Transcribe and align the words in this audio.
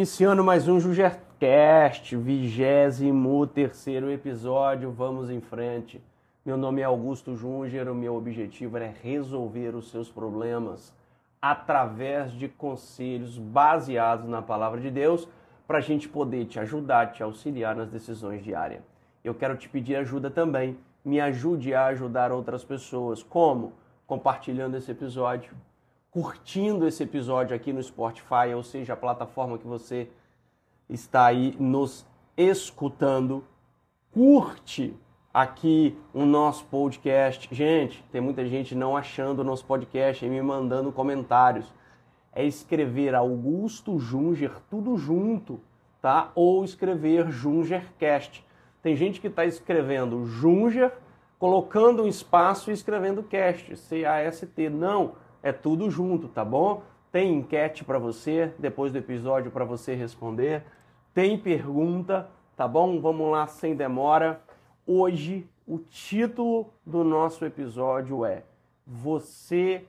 Iniciando 0.00 0.42
mais 0.42 0.66
um 0.66 0.80
Jugercast, 0.80 2.16
vigésimo 2.16 3.46
terceiro 3.46 4.10
episódio, 4.10 4.90
vamos 4.90 5.28
em 5.28 5.42
frente. 5.42 6.02
Meu 6.42 6.56
nome 6.56 6.80
é 6.80 6.84
Augusto 6.84 7.36
Junger, 7.36 7.86
o 7.86 7.94
meu 7.94 8.14
objetivo 8.14 8.78
é 8.78 8.94
resolver 9.02 9.74
os 9.74 9.90
seus 9.90 10.10
problemas 10.10 10.90
através 11.38 12.32
de 12.32 12.48
conselhos 12.48 13.36
baseados 13.36 14.26
na 14.26 14.40
palavra 14.40 14.80
de 14.80 14.90
Deus 14.90 15.28
para 15.68 15.76
a 15.76 15.82
gente 15.82 16.08
poder 16.08 16.46
te 16.46 16.58
ajudar, 16.58 17.12
te 17.12 17.22
auxiliar 17.22 17.76
nas 17.76 17.90
decisões 17.90 18.42
diárias. 18.42 18.82
Eu 19.22 19.34
quero 19.34 19.54
te 19.54 19.68
pedir 19.68 19.96
ajuda 19.96 20.30
também, 20.30 20.78
me 21.04 21.20
ajude 21.20 21.74
a 21.74 21.88
ajudar 21.88 22.32
outras 22.32 22.64
pessoas. 22.64 23.22
Como? 23.22 23.74
Compartilhando 24.06 24.78
esse 24.78 24.90
episódio, 24.90 25.52
curtindo 26.10 26.86
esse 26.88 27.02
episódio 27.02 27.54
aqui 27.54 27.72
no 27.72 27.82
Spotify, 27.82 28.52
ou 28.54 28.62
seja, 28.62 28.94
a 28.94 28.96
plataforma 28.96 29.58
que 29.58 29.66
você 29.66 30.08
está 30.88 31.26
aí 31.26 31.56
nos 31.58 32.04
escutando. 32.36 33.44
Curte 34.10 34.96
aqui 35.32 35.96
o 36.12 36.24
nosso 36.24 36.64
podcast. 36.64 37.48
Gente, 37.54 38.02
tem 38.10 38.20
muita 38.20 38.44
gente 38.44 38.74
não 38.74 38.96
achando 38.96 39.40
o 39.40 39.44
nosso 39.44 39.64
podcast 39.64 40.24
e 40.24 40.28
me 40.28 40.42
mandando 40.42 40.90
comentários. 40.90 41.72
É 42.32 42.44
escrever 42.44 43.14
Augusto 43.14 43.98
Junger, 43.98 44.52
tudo 44.68 44.96
junto, 44.96 45.60
tá? 46.02 46.32
Ou 46.34 46.64
escrever 46.64 47.30
Jungercast. 47.30 48.44
Tem 48.82 48.96
gente 48.96 49.20
que 49.20 49.28
está 49.28 49.44
escrevendo 49.44 50.24
Junger, 50.26 50.92
colocando 51.38 52.02
um 52.02 52.08
espaço 52.08 52.70
e 52.70 52.74
escrevendo 52.74 53.22
cast, 53.22 53.76
C-A-S-T. 53.76 54.70
Não, 54.70 55.12
é 55.42 55.52
tudo 55.52 55.90
junto, 55.90 56.28
tá 56.28 56.44
bom? 56.44 56.82
Tem 57.10 57.34
enquete 57.34 57.84
para 57.84 57.98
você, 57.98 58.54
depois 58.58 58.92
do 58.92 58.98
episódio 58.98 59.50
para 59.50 59.64
você 59.64 59.94
responder. 59.94 60.64
Tem 61.12 61.38
pergunta, 61.38 62.28
tá 62.56 62.68
bom? 62.68 63.00
Vamos 63.00 63.30
lá 63.30 63.46
sem 63.46 63.74
demora. 63.74 64.40
Hoje 64.86 65.48
o 65.66 65.78
título 65.78 66.72
do 66.84 67.02
nosso 67.02 67.44
episódio 67.44 68.24
é 68.24 68.44
Você 68.86 69.84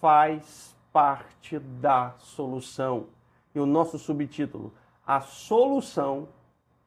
faz 0.00 0.76
parte 0.92 1.58
da 1.58 2.14
solução. 2.18 3.06
E 3.54 3.60
o 3.60 3.66
nosso 3.66 3.98
subtítulo: 3.98 4.72
A 5.06 5.20
solução 5.20 6.28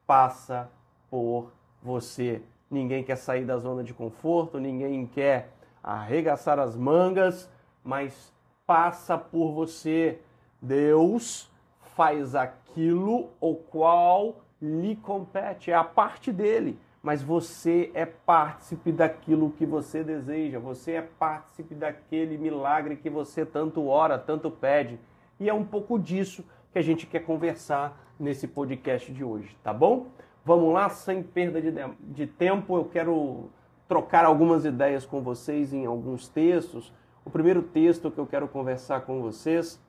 passa 0.06 0.70
por 1.10 1.52
você. 1.82 2.42
Ninguém 2.70 3.04
quer 3.04 3.16
sair 3.16 3.44
da 3.44 3.58
zona 3.58 3.84
de 3.84 3.94
conforto, 3.94 4.58
ninguém 4.58 5.06
quer 5.06 5.52
arregaçar 5.82 6.58
as 6.58 6.74
mangas, 6.76 7.48
mas 7.86 8.32
passa 8.66 9.16
por 9.16 9.52
você. 9.52 10.18
Deus 10.60 11.50
faz 11.94 12.34
aquilo 12.34 13.30
o 13.40 13.54
qual 13.54 14.36
lhe 14.60 14.96
compete, 14.96 15.70
é 15.70 15.74
a 15.74 15.84
parte 15.84 16.32
dele, 16.32 16.78
mas 17.02 17.22
você 17.22 17.90
é 17.94 18.04
partícipe 18.04 18.90
daquilo 18.90 19.52
que 19.52 19.64
você 19.64 20.02
deseja, 20.02 20.58
você 20.58 20.92
é 20.92 21.02
partícipe 21.02 21.74
daquele 21.74 22.36
milagre 22.36 22.96
que 22.96 23.08
você 23.08 23.46
tanto 23.46 23.86
ora, 23.86 24.18
tanto 24.18 24.50
pede. 24.50 24.98
E 25.38 25.48
é 25.48 25.54
um 25.54 25.64
pouco 25.64 25.98
disso 25.98 26.44
que 26.72 26.78
a 26.78 26.82
gente 26.82 27.06
quer 27.06 27.20
conversar 27.20 27.98
nesse 28.18 28.48
podcast 28.48 29.12
de 29.12 29.22
hoje, 29.22 29.56
tá 29.62 29.72
bom? 29.72 30.06
Vamos 30.44 30.72
lá, 30.72 30.88
sem 30.88 31.22
perda 31.22 31.60
de, 31.60 31.72
de 32.00 32.26
tempo, 32.26 32.76
eu 32.76 32.84
quero 32.86 33.50
trocar 33.86 34.24
algumas 34.24 34.64
ideias 34.64 35.04
com 35.04 35.20
vocês 35.20 35.72
em 35.72 35.86
alguns 35.86 36.28
textos. 36.28 36.92
O 37.26 37.30
primeiro 37.30 37.60
texto 37.60 38.08
que 38.08 38.18
eu 38.18 38.24
quero 38.24 38.46
conversar 38.46 39.00
com 39.00 39.20
vocês 39.20 39.82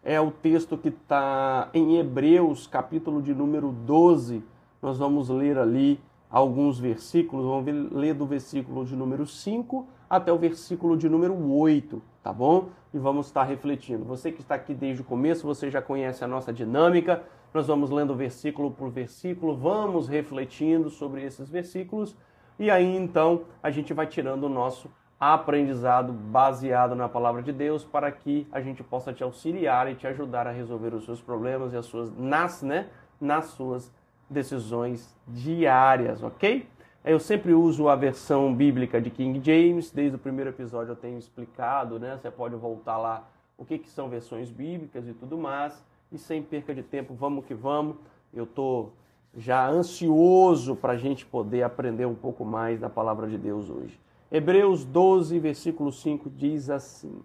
é 0.00 0.20
o 0.20 0.30
texto 0.30 0.78
que 0.78 0.90
está 0.90 1.68
em 1.74 1.98
Hebreus, 1.98 2.68
capítulo 2.68 3.20
de 3.20 3.34
número 3.34 3.72
12. 3.72 4.44
Nós 4.80 4.96
vamos 4.96 5.28
ler 5.28 5.58
ali 5.58 6.00
alguns 6.30 6.78
versículos, 6.78 7.44
vamos 7.44 7.92
ler 7.92 8.14
do 8.14 8.24
versículo 8.24 8.84
de 8.84 8.94
número 8.94 9.26
5 9.26 9.88
até 10.08 10.32
o 10.32 10.38
versículo 10.38 10.96
de 10.96 11.08
número 11.08 11.34
8, 11.52 12.00
tá 12.22 12.32
bom? 12.32 12.68
E 12.94 12.98
vamos 12.98 13.26
estar 13.26 13.42
refletindo. 13.42 14.04
Você 14.04 14.30
que 14.30 14.40
está 14.40 14.54
aqui 14.54 14.72
desde 14.72 15.02
o 15.02 15.04
começo, 15.04 15.44
você 15.44 15.72
já 15.72 15.82
conhece 15.82 16.22
a 16.22 16.28
nossa 16.28 16.52
dinâmica. 16.52 17.24
Nós 17.52 17.66
vamos 17.66 17.90
lendo 17.90 18.14
versículo 18.14 18.70
por 18.70 18.88
versículo, 18.88 19.56
vamos 19.56 20.06
refletindo 20.06 20.88
sobre 20.90 21.24
esses 21.24 21.48
versículos 21.48 22.14
e 22.58 22.70
aí 22.70 22.96
então 22.96 23.42
a 23.62 23.70
gente 23.70 23.94
vai 23.94 24.06
tirando 24.06 24.44
o 24.44 24.48
nosso 24.48 24.90
aprendizado 25.20 26.12
baseado 26.12 26.94
na 26.94 27.08
palavra 27.08 27.42
de 27.42 27.52
Deus 27.52 27.84
para 27.84 28.10
que 28.12 28.46
a 28.52 28.60
gente 28.60 28.82
possa 28.82 29.12
te 29.12 29.22
auxiliar 29.22 29.90
e 29.90 29.94
te 29.94 30.06
ajudar 30.06 30.46
a 30.46 30.52
resolver 30.52 30.94
os 30.94 31.04
seus 31.04 31.20
problemas 31.20 31.72
e 31.72 31.76
as 31.76 31.86
suas 31.86 32.16
nas, 32.16 32.62
né, 32.62 32.88
nas 33.20 33.46
suas 33.46 33.92
decisões 34.30 35.16
diárias, 35.26 36.22
ok? 36.22 36.68
Eu 37.04 37.18
sempre 37.18 37.54
uso 37.54 37.88
a 37.88 37.96
versão 37.96 38.54
bíblica 38.54 39.00
de 39.00 39.10
King 39.10 39.40
James, 39.42 39.90
desde 39.90 40.16
o 40.16 40.18
primeiro 40.18 40.50
episódio 40.50 40.92
eu 40.92 40.96
tenho 40.96 41.18
explicado, 41.18 41.98
né? 41.98 42.18
Você 42.20 42.30
pode 42.30 42.54
voltar 42.54 42.98
lá 42.98 43.26
o 43.56 43.64
que, 43.64 43.78
que 43.78 43.88
são 43.88 44.08
versões 44.08 44.50
bíblicas 44.50 45.08
e 45.08 45.14
tudo 45.14 45.38
mais. 45.38 45.82
E 46.12 46.18
sem 46.18 46.42
perca 46.42 46.74
de 46.74 46.82
tempo, 46.82 47.14
vamos 47.14 47.44
que 47.46 47.54
vamos. 47.54 47.96
Eu 48.32 48.44
estou 48.44 48.92
já 49.36 49.66
ansioso 49.66 50.76
para 50.76 50.94
a 50.94 50.96
gente 50.96 51.24
poder 51.24 51.62
aprender 51.62 52.06
um 52.06 52.14
pouco 52.14 52.44
mais 52.44 52.80
da 52.80 52.90
palavra 52.90 53.26
de 53.26 53.38
Deus 53.38 53.70
hoje. 53.70 53.98
Hebreus 54.30 54.84
12, 54.84 55.38
versículo 55.38 55.90
5 55.90 56.28
diz 56.28 56.68
assim: 56.68 57.22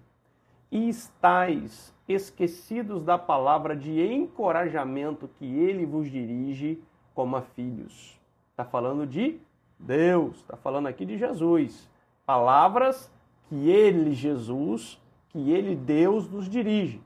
E 0.71 0.87
estáis 0.87 1.93
esquecidos 2.07 3.03
da 3.03 3.17
palavra 3.17 3.75
de 3.75 4.01
encorajamento 4.01 5.29
que 5.37 5.45
ele 5.45 5.85
vos 5.85 6.09
dirige 6.09 6.81
como 7.13 7.35
a 7.35 7.41
filhos. 7.41 8.19
Está 8.51 8.63
falando 8.63 9.05
de 9.05 9.39
Deus, 9.77 10.37
está 10.37 10.55
falando 10.55 10.87
aqui 10.87 11.05
de 11.05 11.17
Jesus. 11.17 11.89
Palavras 12.25 13.11
que 13.49 13.69
ele, 13.69 14.13
Jesus, 14.13 14.97
que 15.29 15.51
ele, 15.51 15.75
Deus, 15.75 16.29
nos 16.29 16.47
dirige. 16.47 17.01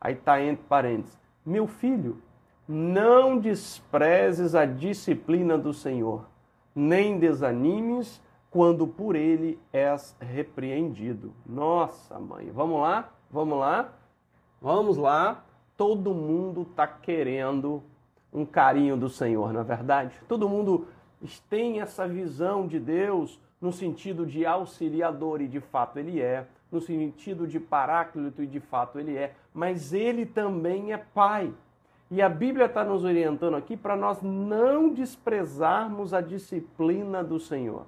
Aí 0.00 0.14
está 0.14 0.42
entre 0.42 0.64
parênteses. 0.64 1.18
Meu 1.44 1.66
filho, 1.66 2.22
não 2.66 3.38
desprezes 3.38 4.54
a 4.54 4.64
disciplina 4.64 5.58
do 5.58 5.74
Senhor, 5.74 6.26
nem 6.74 7.18
desanimes 7.18 8.22
quando 8.52 8.86
por 8.86 9.16
ele 9.16 9.58
és 9.72 10.14
repreendido. 10.20 11.32
Nossa, 11.46 12.18
mãe, 12.18 12.50
vamos 12.50 12.82
lá? 12.82 13.10
Vamos 13.30 13.58
lá? 13.58 13.94
Vamos 14.60 14.96
lá. 14.98 15.42
Todo 15.74 16.12
mundo 16.12 16.66
está 16.70 16.86
querendo 16.86 17.82
um 18.30 18.44
carinho 18.44 18.94
do 18.94 19.08
Senhor, 19.08 19.54
na 19.54 19.60
é 19.60 19.64
verdade? 19.64 20.14
Todo 20.28 20.50
mundo 20.50 20.86
tem 21.48 21.80
essa 21.80 22.06
visão 22.06 22.66
de 22.66 22.78
Deus 22.78 23.40
no 23.58 23.72
sentido 23.72 24.26
de 24.26 24.44
auxiliador, 24.44 25.40
e 25.40 25.48
de 25.48 25.60
fato 25.60 25.98
ele 25.98 26.20
é, 26.20 26.46
no 26.70 26.80
sentido 26.80 27.46
de 27.46 27.58
paráclito, 27.58 28.42
e 28.42 28.46
de 28.46 28.60
fato 28.60 28.98
ele 28.98 29.16
é, 29.16 29.34
mas 29.54 29.94
ele 29.94 30.26
também 30.26 30.92
é 30.92 30.98
pai. 30.98 31.50
E 32.10 32.20
a 32.20 32.28
Bíblia 32.28 32.66
está 32.66 32.84
nos 32.84 33.02
orientando 33.02 33.56
aqui 33.56 33.78
para 33.78 33.96
nós 33.96 34.20
não 34.20 34.92
desprezarmos 34.92 36.12
a 36.12 36.20
disciplina 36.20 37.24
do 37.24 37.40
Senhor 37.40 37.86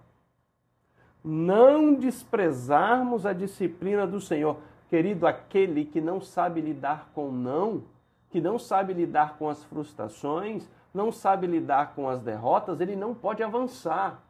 não 1.25 1.95
desprezarmos 1.95 3.25
a 3.25 3.33
disciplina 3.33 4.07
do 4.07 4.21
Senhor. 4.21 4.59
Querido, 4.91 5.27
aquele 5.27 5.87
que 5.87 6.01
não 6.01 6.21
sabe 6.21 6.61
lidar 6.61 7.11
com 7.15 7.33
não, 7.33 7.85
que 8.29 8.41
não 8.41 8.59
sabe 8.59 8.93
lidar 8.93 9.39
com 9.39 9.49
as 9.49 9.65
frustrações, 9.65 10.69
não 10.93 11.11
sabe 11.11 11.47
lidar 11.47 11.95
com 11.95 12.09
as 12.09 12.21
derrotas, 12.21 12.81
ele 12.81 12.95
não 12.95 13.15
pode 13.15 13.43
avançar. 13.43 14.23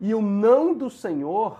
E 0.00 0.12
o 0.12 0.20
não 0.20 0.74
do 0.74 0.90
Senhor 0.90 1.56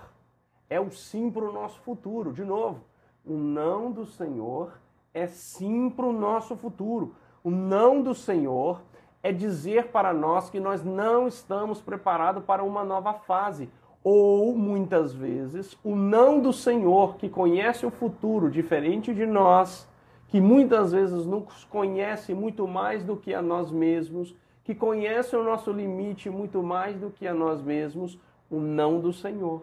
é 0.69 0.81
o 0.81 0.91
sim 0.91 1.31
para 1.31 1.45
o 1.45 1.53
nosso 1.53 1.81
futuro. 1.81 2.33
De 2.33 2.45
novo, 2.45 2.81
o 3.25 3.35
não 3.35 3.93
do 3.93 4.05
Senhor 4.05 4.73
é 5.15 5.27
sim 5.29 5.89
para 5.89 6.05
o 6.05 6.13
nosso 6.13 6.57
futuro. 6.57 7.15
O 7.45 7.51
não 7.51 8.03
do 8.03 8.15
Senhor 8.15 8.83
é 9.23 9.33
dizer 9.33 9.89
para 9.89 10.13
nós 10.13 10.51
que 10.51 10.61
nós 10.61 10.85
não 10.85 11.27
estamos 11.27 11.81
preparados 11.81 12.45
para 12.45 12.63
uma 12.63 12.85
nova 12.85 13.15
fase 13.15 13.71
ou 14.11 14.57
muitas 14.57 15.13
vezes 15.13 15.77
o 15.85 15.95
não 15.95 16.41
do 16.41 16.51
Senhor, 16.51 17.17
que 17.17 17.29
conhece 17.29 17.85
o 17.85 17.91
futuro 17.91 18.51
diferente 18.51 19.13
de 19.13 19.27
nós, 19.27 19.87
que 20.29 20.41
muitas 20.41 20.93
vezes 20.93 21.27
nos 21.27 21.65
conhece 21.65 22.33
muito 22.33 22.67
mais 22.67 23.05
do 23.05 23.19
que 23.19 23.35
a 23.35 23.43
nós 23.43 23.71
mesmos, 23.71 24.35
que 24.65 24.75
conhece 24.75 25.37
o 25.37 25.45
nosso 25.45 25.71
limite 25.71 26.31
muito 26.31 26.63
mais 26.63 26.99
do 26.99 27.11
que 27.11 27.27
a 27.27 27.35
nós 27.35 27.61
mesmos, 27.61 28.19
o 28.51 28.59
não 28.59 28.99
do 28.99 29.13
Senhor. 29.13 29.63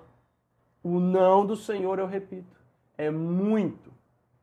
O 0.83 0.99
não 0.99 1.43
do 1.43 1.55
Senhor, 1.55 1.97
eu 1.97 2.05
repito, 2.05 2.55
é 2.99 3.09
muito, 3.09 3.91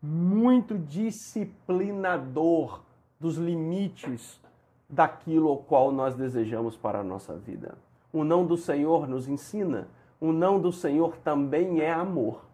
muito 0.03 0.77
disciplinador 0.77 2.81
dos 3.21 3.37
limites 3.37 4.41
daquilo 4.91 5.49
ao 5.49 5.59
qual 5.59 5.93
nós 5.93 6.17
desejamos 6.17 6.77
para 6.77 6.99
a 6.99 7.05
nossa 7.05 7.37
vida. 7.37 7.79
O 8.13 8.25
não 8.25 8.45
do 8.45 8.57
Senhor 8.57 9.09
nos 9.09 9.29
ensina. 9.29 9.89
O 10.21 10.33
não 10.33 10.61
do 10.61 10.73
Senhor 10.73 11.17
também 11.19 11.81
é 11.81 11.91
amor. 11.91 12.45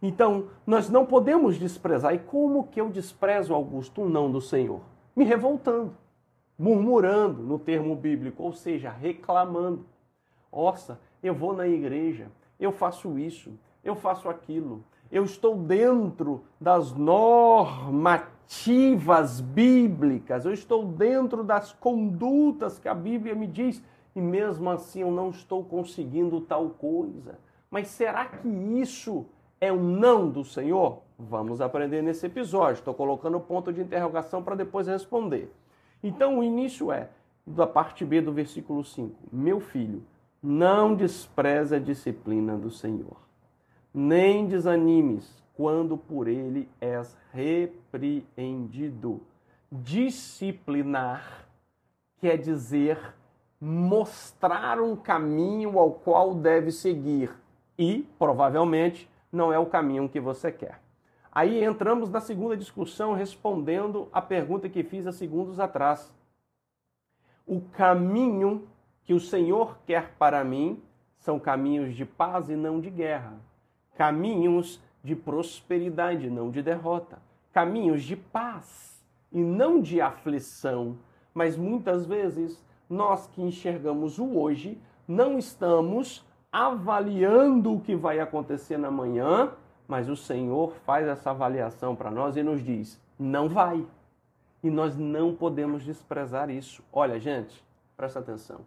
Então, 0.00 0.46
nós 0.66 0.90
não 0.90 1.06
podemos 1.06 1.58
desprezar. 1.58 2.14
E 2.14 2.18
como 2.18 2.68
que 2.68 2.80
eu 2.80 2.90
desprezo, 2.90 3.54
Augusto, 3.54 4.02
um 4.02 4.08
não 4.08 4.30
do 4.30 4.40
Senhor? 4.40 4.80
me 5.14 5.24
revoltando, 5.24 5.94
murmurando 6.58 7.42
no 7.42 7.58
termo 7.58 7.94
bíblico, 7.94 8.42
ou 8.42 8.52
seja, 8.52 8.90
reclamando. 8.90 9.84
Nossa, 10.52 10.98
eu 11.22 11.32
vou 11.34 11.54
na 11.54 11.68
igreja, 11.68 12.28
eu 12.58 12.72
faço 12.72 13.16
isso, 13.18 13.52
eu 13.84 13.94
faço 13.94 14.28
aquilo, 14.28 14.82
eu 15.10 15.24
estou 15.24 15.56
dentro 15.56 16.42
das 16.60 16.92
normativas 16.92 19.40
bíblicas, 19.40 20.44
eu 20.44 20.52
estou 20.52 20.84
dentro 20.84 21.44
das 21.44 21.72
condutas 21.72 22.78
que 22.78 22.88
a 22.88 22.94
Bíblia 22.94 23.34
me 23.34 23.46
diz 23.46 23.82
e 24.14 24.20
mesmo 24.20 24.70
assim 24.70 25.00
eu 25.00 25.10
não 25.10 25.30
estou 25.30 25.64
conseguindo 25.64 26.40
tal 26.40 26.70
coisa. 26.70 27.38
Mas 27.70 27.88
será 27.88 28.26
que 28.26 28.48
isso 28.48 29.24
é 29.60 29.72
um 29.72 29.82
não 29.82 30.28
do 30.28 30.44
Senhor? 30.44 30.98
Vamos 31.18 31.60
aprender 31.60 32.02
nesse 32.02 32.26
episódio. 32.26 32.80
Estou 32.80 32.92
colocando 32.94 33.40
ponto 33.40 33.72
de 33.72 33.80
interrogação 33.80 34.42
para 34.42 34.56
depois 34.56 34.86
responder. 34.86 35.50
Então 36.02 36.38
o 36.38 36.44
início 36.44 36.92
é 36.92 37.08
da 37.46 37.66
parte 37.66 38.04
B 38.04 38.20
do 38.20 38.32
versículo 38.32 38.84
5. 38.84 39.14
Meu 39.32 39.60
filho, 39.60 40.02
não 40.42 40.94
despreze 40.94 41.76
a 41.76 41.78
disciplina 41.78 42.56
do 42.56 42.70
Senhor, 42.70 43.16
nem 43.94 44.46
desanimes 44.46 45.40
quando 45.54 45.96
por 45.96 46.26
ele 46.26 46.68
és 46.80 47.16
repreendido. 47.32 49.20
Disciplinar 49.70 51.46
quer 52.18 52.36
dizer 52.36 53.14
mostrar 53.64 54.80
um 54.80 54.96
caminho 54.96 55.78
ao 55.78 55.92
qual 55.92 56.34
deve 56.34 56.72
seguir 56.72 57.32
e, 57.78 58.04
provavelmente, 58.18 59.08
não 59.30 59.52
é 59.52 59.58
o 59.58 59.66
caminho 59.66 60.08
que 60.08 60.18
você 60.18 60.50
quer. 60.50 60.80
Aí 61.30 61.62
entramos 61.62 62.10
na 62.10 62.20
segunda 62.20 62.56
discussão 62.56 63.14
respondendo 63.14 64.08
a 64.12 64.20
pergunta 64.20 64.68
que 64.68 64.82
fiz 64.82 65.06
há 65.06 65.12
segundos 65.12 65.60
atrás. 65.60 66.12
O 67.46 67.60
caminho 67.60 68.66
que 69.04 69.14
o 69.14 69.20
Senhor 69.20 69.78
quer 69.86 70.12
para 70.18 70.42
mim 70.42 70.82
são 71.20 71.38
caminhos 71.38 71.94
de 71.94 72.04
paz 72.04 72.50
e 72.50 72.56
não 72.56 72.80
de 72.80 72.90
guerra, 72.90 73.34
caminhos 73.94 74.82
de 75.04 75.14
prosperidade, 75.14 76.28
não 76.28 76.50
de 76.50 76.64
derrota, 76.64 77.22
caminhos 77.52 78.02
de 78.02 78.16
paz 78.16 79.00
e 79.30 79.38
não 79.38 79.80
de 79.80 80.00
aflição. 80.00 80.98
Mas 81.32 81.56
muitas 81.56 82.04
vezes 82.04 82.60
nós 82.92 83.26
que 83.26 83.40
enxergamos 83.40 84.18
o 84.18 84.38
hoje, 84.38 84.78
não 85.08 85.38
estamos 85.38 86.22
avaliando 86.52 87.72
o 87.72 87.80
que 87.80 87.96
vai 87.96 88.20
acontecer 88.20 88.76
na 88.76 88.90
manhã, 88.90 89.50
mas 89.88 90.10
o 90.10 90.16
Senhor 90.16 90.74
faz 90.84 91.08
essa 91.08 91.30
avaliação 91.30 91.96
para 91.96 92.10
nós 92.10 92.36
e 92.36 92.42
nos 92.42 92.62
diz: 92.62 93.00
não 93.18 93.48
vai. 93.48 93.84
E 94.62 94.70
nós 94.70 94.96
não 94.96 95.34
podemos 95.34 95.82
desprezar 95.82 96.50
isso. 96.50 96.84
Olha, 96.92 97.18
gente, 97.18 97.64
presta 97.96 98.20
atenção. 98.20 98.60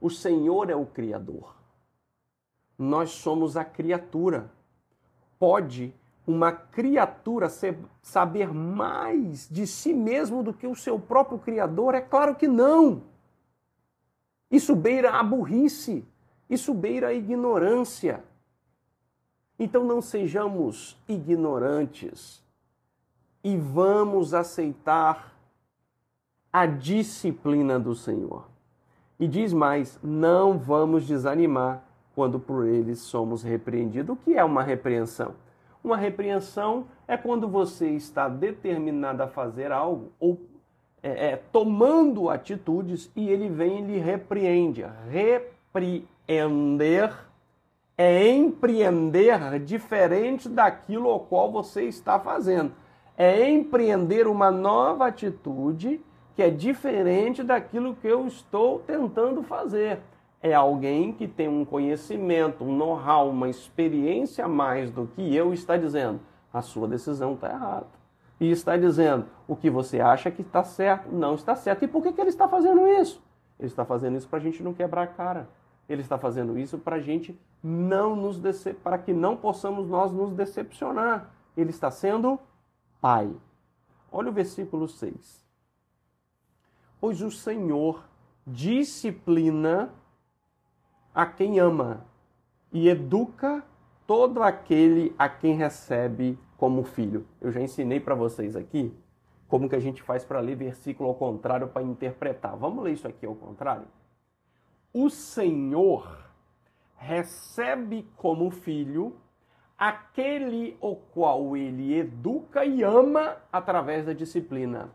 O 0.00 0.08
Senhor 0.10 0.70
é 0.70 0.74
o 0.74 0.86
Criador. 0.86 1.54
Nós 2.76 3.10
somos 3.10 3.56
a 3.56 3.64
criatura. 3.64 4.50
Pode 5.38 5.94
uma 6.26 6.52
criatura 6.52 7.48
saber 8.02 8.52
mais 8.52 9.48
de 9.48 9.66
si 9.66 9.92
mesmo 9.94 10.42
do 10.42 10.52
que 10.52 10.66
o 10.66 10.74
seu 10.74 10.98
próprio 10.98 11.38
Criador? 11.38 11.94
É 11.94 12.00
claro 12.00 12.34
que 12.34 12.48
não. 12.48 13.02
Isso 14.50 14.74
beira 14.74 15.12
a 15.12 15.22
burrice, 15.22 16.06
isso 16.48 16.72
beira 16.72 17.08
a 17.08 17.14
ignorância. 17.14 18.24
Então 19.58 19.84
não 19.84 20.00
sejamos 20.00 20.96
ignorantes 21.08 22.42
e 23.42 23.56
vamos 23.56 24.34
aceitar 24.34 25.34
a 26.52 26.64
disciplina 26.64 27.78
do 27.78 27.94
Senhor. 27.94 28.48
E 29.18 29.26
diz 29.26 29.52
mais: 29.52 29.98
não 30.02 30.58
vamos 30.58 31.06
desanimar 31.06 31.84
quando 32.14 32.38
por 32.38 32.66
eles 32.66 33.00
somos 33.00 33.42
repreendidos. 33.42 34.16
O 34.16 34.16
que 34.16 34.34
é 34.34 34.44
uma 34.44 34.62
repreensão? 34.62 35.34
Uma 35.82 35.96
repreensão 35.96 36.86
é 37.06 37.16
quando 37.16 37.48
você 37.48 37.90
está 37.90 38.28
determinado 38.28 39.22
a 39.22 39.28
fazer 39.28 39.72
algo 39.72 40.12
ou 40.18 40.36
é, 41.02 41.30
é, 41.30 41.36
tomando 41.52 42.28
atitudes 42.28 43.10
e 43.14 43.28
ele 43.28 43.48
vem 43.48 43.80
e 43.80 43.82
lhe 43.82 43.98
repreende. 43.98 44.84
Repreender 45.10 47.14
é 47.96 48.28
empreender 48.28 49.58
diferente 49.60 50.48
daquilo 50.48 51.08
ao 51.08 51.20
qual 51.20 51.50
você 51.50 51.84
está 51.84 52.18
fazendo. 52.18 52.72
É 53.16 53.48
empreender 53.50 54.26
uma 54.26 54.50
nova 54.50 55.06
atitude 55.06 56.00
que 56.36 56.42
é 56.42 56.50
diferente 56.50 57.42
daquilo 57.42 57.96
que 57.96 58.06
eu 58.06 58.26
estou 58.26 58.78
tentando 58.80 59.42
fazer. 59.42 60.00
É 60.40 60.54
alguém 60.54 61.12
que 61.12 61.26
tem 61.26 61.48
um 61.48 61.64
conhecimento, 61.64 62.62
um 62.62 62.76
know-how, 62.76 63.28
uma 63.28 63.48
experiência 63.48 64.46
mais 64.46 64.90
do 64.90 65.06
que 65.06 65.34
eu 65.34 65.52
está 65.52 65.76
dizendo. 65.76 66.20
A 66.52 66.62
sua 66.62 66.86
decisão 66.86 67.34
está 67.34 67.50
errada 67.50 67.97
e 68.40 68.50
está 68.50 68.76
dizendo 68.76 69.26
o 69.46 69.56
que 69.56 69.68
você 69.68 70.00
acha 70.00 70.30
que 70.30 70.42
está 70.42 70.62
certo, 70.62 71.10
não 71.10 71.34
está 71.34 71.56
certo. 71.56 71.84
E 71.84 71.88
por 71.88 72.02
que, 72.02 72.12
que 72.12 72.20
ele 72.20 72.30
está 72.30 72.48
fazendo 72.48 72.86
isso? 72.86 73.22
Ele 73.58 73.68
está 73.68 73.84
fazendo 73.84 74.16
isso 74.16 74.28
para 74.28 74.38
a 74.38 74.42
gente 74.42 74.62
não 74.62 74.72
quebrar 74.72 75.02
a 75.02 75.06
cara. 75.06 75.48
Ele 75.88 76.02
está 76.02 76.18
fazendo 76.18 76.58
isso 76.58 76.78
para 76.78 76.96
a 76.96 77.00
gente 77.00 77.38
não 77.62 78.14
nos 78.14 78.38
dece... 78.38 78.74
para 78.74 78.98
que 78.98 79.12
não 79.12 79.36
possamos 79.36 79.88
nós 79.88 80.12
nos 80.12 80.32
decepcionar. 80.32 81.30
Ele 81.56 81.70
está 81.70 81.90
sendo 81.90 82.38
pai. 83.00 83.30
Olha 84.12 84.28
o 84.28 84.32
versículo 84.32 84.86
6. 84.86 85.44
Pois 87.00 87.20
o 87.20 87.30
Senhor 87.30 88.04
disciplina 88.46 89.90
a 91.14 91.26
quem 91.26 91.58
ama 91.58 92.06
e 92.72 92.88
educa 92.88 93.64
todo 94.06 94.42
aquele 94.42 95.14
a 95.18 95.28
quem 95.28 95.54
recebe 95.54 96.38
como 96.58 96.82
filho. 96.82 97.24
Eu 97.40 97.50
já 97.52 97.60
ensinei 97.60 98.00
para 98.00 98.16
vocês 98.16 98.54
aqui 98.56 98.92
como 99.46 99.68
que 99.68 99.76
a 99.76 99.80
gente 99.80 100.02
faz 100.02 100.24
para 100.24 100.40
ler 100.40 100.56
versículo 100.56 101.08
ao 101.08 101.14
contrário 101.14 101.68
para 101.68 101.82
interpretar. 101.82 102.54
Vamos 102.56 102.84
ler 102.84 102.92
isso 102.92 103.08
aqui 103.08 103.24
ao 103.24 103.34
contrário? 103.34 103.86
O 104.92 105.08
Senhor 105.08 106.28
recebe 106.96 108.06
como 108.16 108.50
filho 108.50 109.16
aquele 109.78 110.76
o 110.80 110.96
qual 110.96 111.56
ele 111.56 111.94
educa 111.94 112.64
e 112.64 112.82
ama 112.82 113.36
através 113.52 114.04
da 114.04 114.12
disciplina. 114.12 114.90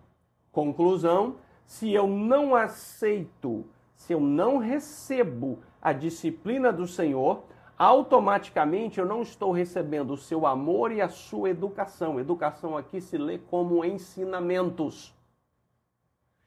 Conclusão: 0.52 1.38
se 1.66 1.92
eu 1.94 2.08
não 2.08 2.54
aceito, 2.54 3.66
se 3.96 4.12
eu 4.12 4.20
não 4.20 4.58
recebo 4.58 5.60
a 5.82 5.94
disciplina 5.94 6.74
do 6.74 6.86
Senhor, 6.86 7.46
automaticamente 7.84 8.98
eu 8.98 9.06
não 9.06 9.22
estou 9.22 9.52
recebendo 9.52 10.13
o 10.13 10.18
seu 10.18 10.48
amor 10.48 10.90
e 10.92 11.02
a 11.02 11.10
sua 11.10 11.50
educação. 11.50 12.18
Educação 12.18 12.78
aqui 12.78 13.02
se 13.02 13.18
lê 13.18 13.38
como 13.38 13.84
ensinamentos. 13.84 15.13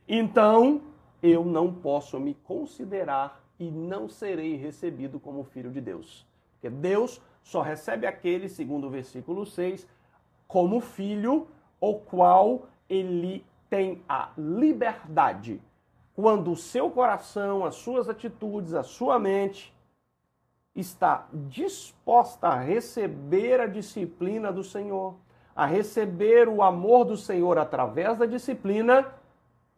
Então, 0.09 0.81
eu 1.23 1.45
não 1.45 1.71
posso 1.71 2.19
me 2.19 2.33
considerar 2.33 3.45
e 3.61 3.71
não 3.71 4.09
serei 4.09 4.57
recebido 4.57 5.21
como 5.21 5.45
filho 5.45 5.71
de 5.71 5.81
Deus. 5.81 6.26
Porque 6.55 6.71
Deus 6.71 7.21
só 7.43 7.61
recebe 7.61 8.07
aquele, 8.07 8.49
segundo 8.49 8.87
o 8.87 8.90
versículo 8.90 9.45
6, 9.45 9.87
como 10.49 10.81
filho, 10.81 11.49
o 11.78 11.95
qual 11.97 12.66
ele 12.88 13.45
tem 13.69 14.02
a 14.09 14.31
liberdade. 14.38 15.61
Quando 16.14 16.50
o 16.50 16.57
seu 16.57 16.90
coração, 16.90 17.62
as 17.62 17.75
suas 17.75 18.09
atitudes, 18.09 18.73
a 18.73 18.83
sua 18.83 19.19
mente 19.19 19.75
está 20.76 21.26
disposta 21.33 22.49
a 22.49 22.61
receber 22.61 23.61
a 23.61 23.66
disciplina 23.66 24.52
do 24.52 24.62
Senhor, 24.62 25.14
a 25.54 25.64
receber 25.64 26.49
o 26.49 26.62
amor 26.62 27.04
do 27.04 27.16
Senhor 27.16 27.56
através 27.56 28.18
da 28.18 28.26
disciplina 28.26 29.06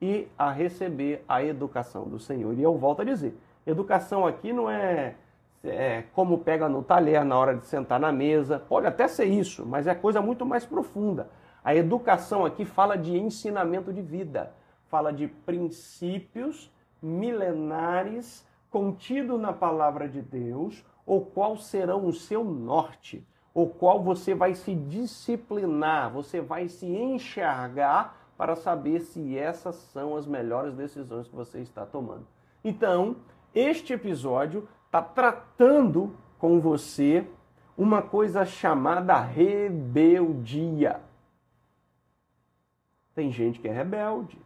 e 0.03 0.27
a 0.37 0.51
receber 0.51 1.25
a 1.29 1.43
educação 1.43 2.05
do 2.05 2.19
Senhor. 2.19 2.53
E 2.59 2.63
eu 2.63 2.77
volto 2.77 3.03
a 3.03 3.05
dizer: 3.05 3.39
educação 3.65 4.27
aqui 4.27 4.53
não 4.53 4.69
é, 4.69 5.15
é 5.63 6.03
como 6.13 6.39
pega 6.39 6.69
no 6.69 6.83
talher 6.83 7.25
na 7.25 7.39
hora 7.39 7.55
de 7.55 7.65
sentar 7.67 8.01
na 8.01 8.11
mesa, 8.11 8.59
pode 8.59 8.87
até 8.87 9.07
ser 9.07 9.27
isso, 9.27 9.65
mas 9.65 9.87
é 9.87 9.95
coisa 9.95 10.21
muito 10.21 10.45
mais 10.45 10.67
profunda. 10.67 11.31
A 11.63 11.75
educação 11.75 12.45
aqui 12.45 12.65
fala 12.65 12.97
de 12.97 13.17
ensinamento 13.17 13.93
de 13.93 14.03
vida, 14.03 14.53
fala 14.89 15.13
de 15.13 15.29
princípios 15.29 16.73
milenares 17.01 18.47
contido 18.71 19.39
na 19.39 19.53
palavra 19.53 20.09
de 20.09 20.21
Deus, 20.21 20.85
ou 21.09 21.25
qual 21.25 21.57
serão 21.57 22.05
o 22.05 22.13
seu 22.13 22.45
norte, 22.45 23.27
o 23.55 23.67
qual 23.67 24.03
você 24.03 24.35
vai 24.35 24.55
se 24.55 24.75
disciplinar, 24.75 26.13
você 26.13 26.39
vai 26.39 26.69
se 26.69 26.85
enxergar 26.87 28.31
para 28.37 28.55
saber 28.55 29.01
se 29.01 29.37
essas 29.37 29.75
são 29.75 30.15
as 30.15 30.27
melhores 30.27 30.75
decisões 30.75 31.27
que 31.27 31.35
você 31.35 31.61
está 31.61 31.87
tomando. 31.87 32.27
Então, 32.63 33.17
este 33.55 33.95
episódio 33.95 34.69
está 34.85 35.01
tratando 35.01 36.15
com 36.39 36.61
você 36.61 37.27
uma 37.77 38.03
coisa 38.03 38.45
chamada 38.45 39.19
rebeldia. 39.19 41.01
Tem 43.15 43.33
gente 43.33 43.59
que 43.59 43.67
é 43.67 43.73
rebelde, 43.73 44.39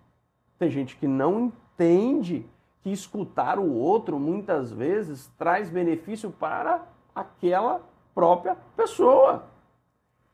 Tem 0.61 0.71
gente 0.71 0.97
que 0.97 1.09
não 1.09 1.40
entende 1.40 2.47
que 2.83 2.91
escutar 2.91 3.59
o 3.59 3.73
outro 3.73 4.19
muitas 4.19 4.73
vezes 4.73 5.31
traz 5.39 5.71
benefício 5.71 6.31
para 6.31 6.85
aquela 7.15 7.81
própria 8.15 8.57
pessoa. 8.77 9.45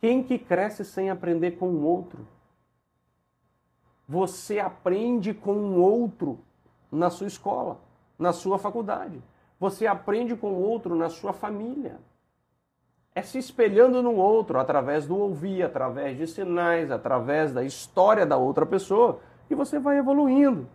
Quem 0.00 0.22
que 0.22 0.38
cresce 0.38 0.84
sem 0.84 1.10
aprender 1.10 1.52
com 1.52 1.68
o 1.68 1.84
outro? 1.84 2.26
Você 4.08 4.58
aprende 4.58 5.34
com 5.34 5.52
o 5.52 5.80
outro 5.80 6.38
na 6.90 7.10
sua 7.10 7.26
escola, 7.26 7.78
na 8.18 8.32
sua 8.32 8.58
faculdade. 8.58 9.22
Você 9.60 9.86
aprende 9.86 10.34
com 10.34 10.52
o 10.52 10.62
outro 10.62 10.94
na 10.94 11.10
sua 11.10 11.32
família. 11.32 11.98
É 13.14 13.20
se 13.20 13.36
espelhando 13.36 14.00
no 14.00 14.14
outro, 14.14 14.58
através 14.60 15.06
do 15.06 15.16
ouvir, 15.18 15.62
através 15.64 16.16
de 16.16 16.26
sinais, 16.26 16.90
através 16.90 17.52
da 17.52 17.64
história 17.64 18.24
da 18.24 18.36
outra 18.36 18.64
pessoa, 18.64 19.20
e 19.50 19.54
você 19.54 19.78
vai 19.78 19.98
evoluindo. 19.98 20.68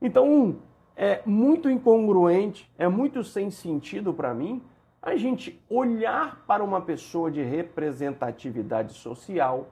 Então, 0.00 0.56
é 0.96 1.20
muito 1.26 1.68
incongruente, 1.68 2.70
é 2.78 2.88
muito 2.88 3.22
sem 3.22 3.50
sentido 3.50 4.12
para 4.12 4.32
mim 4.32 4.62
a 5.02 5.14
gente 5.14 5.62
olhar 5.70 6.44
para 6.46 6.64
uma 6.64 6.80
pessoa 6.80 7.30
de 7.30 7.40
representatividade 7.42 8.92
social 8.94 9.68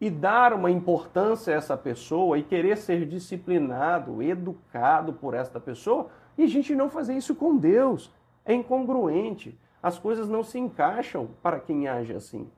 e 0.00 0.08
dar 0.08 0.52
uma 0.52 0.70
importância 0.70 1.52
a 1.52 1.56
essa 1.56 1.76
pessoa 1.76 2.38
e 2.38 2.42
querer 2.42 2.78
ser 2.78 3.04
disciplinado, 3.04 4.22
educado 4.22 5.12
por 5.12 5.34
esta 5.34 5.58
pessoa, 5.58 6.08
e 6.38 6.44
a 6.44 6.46
gente 6.46 6.74
não 6.74 6.88
fazer 6.88 7.16
isso 7.16 7.34
com 7.34 7.56
Deus. 7.56 8.12
É 8.44 8.54
incongruente. 8.54 9.58
As 9.82 9.98
coisas 9.98 10.28
não 10.28 10.42
se 10.42 10.58
encaixam 10.58 11.28
para 11.42 11.58
quem 11.58 11.88
age 11.88 12.14
assim. 12.14 12.48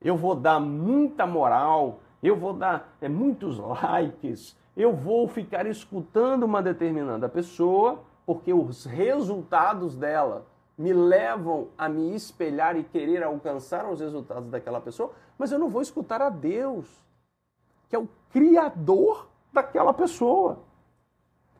Eu 0.00 0.16
vou 0.16 0.34
dar 0.34 0.58
muita 0.58 1.26
moral, 1.26 2.00
eu 2.22 2.36
vou 2.36 2.52
dar 2.52 2.96
é, 3.00 3.08
muitos 3.08 3.58
likes, 3.60 4.56
eu 4.76 4.92
vou 4.92 5.28
ficar 5.28 5.66
escutando 5.66 6.42
uma 6.44 6.62
determinada 6.62 7.28
pessoa, 7.28 8.02
porque 8.26 8.52
os 8.52 8.84
resultados 8.84 9.96
dela 9.96 10.46
me 10.76 10.92
levam 10.92 11.68
a 11.78 11.88
me 11.88 12.14
espelhar 12.14 12.76
e 12.76 12.82
querer 12.82 13.22
alcançar 13.22 13.88
os 13.88 14.00
resultados 14.00 14.50
daquela 14.50 14.80
pessoa, 14.80 15.12
mas 15.38 15.52
eu 15.52 15.58
não 15.58 15.68
vou 15.68 15.82
escutar 15.82 16.20
a 16.20 16.28
Deus, 16.28 16.86
que 17.88 17.94
é 17.94 17.98
o 17.98 18.08
criador 18.30 19.28
daquela 19.52 19.94
pessoa. 19.94 20.58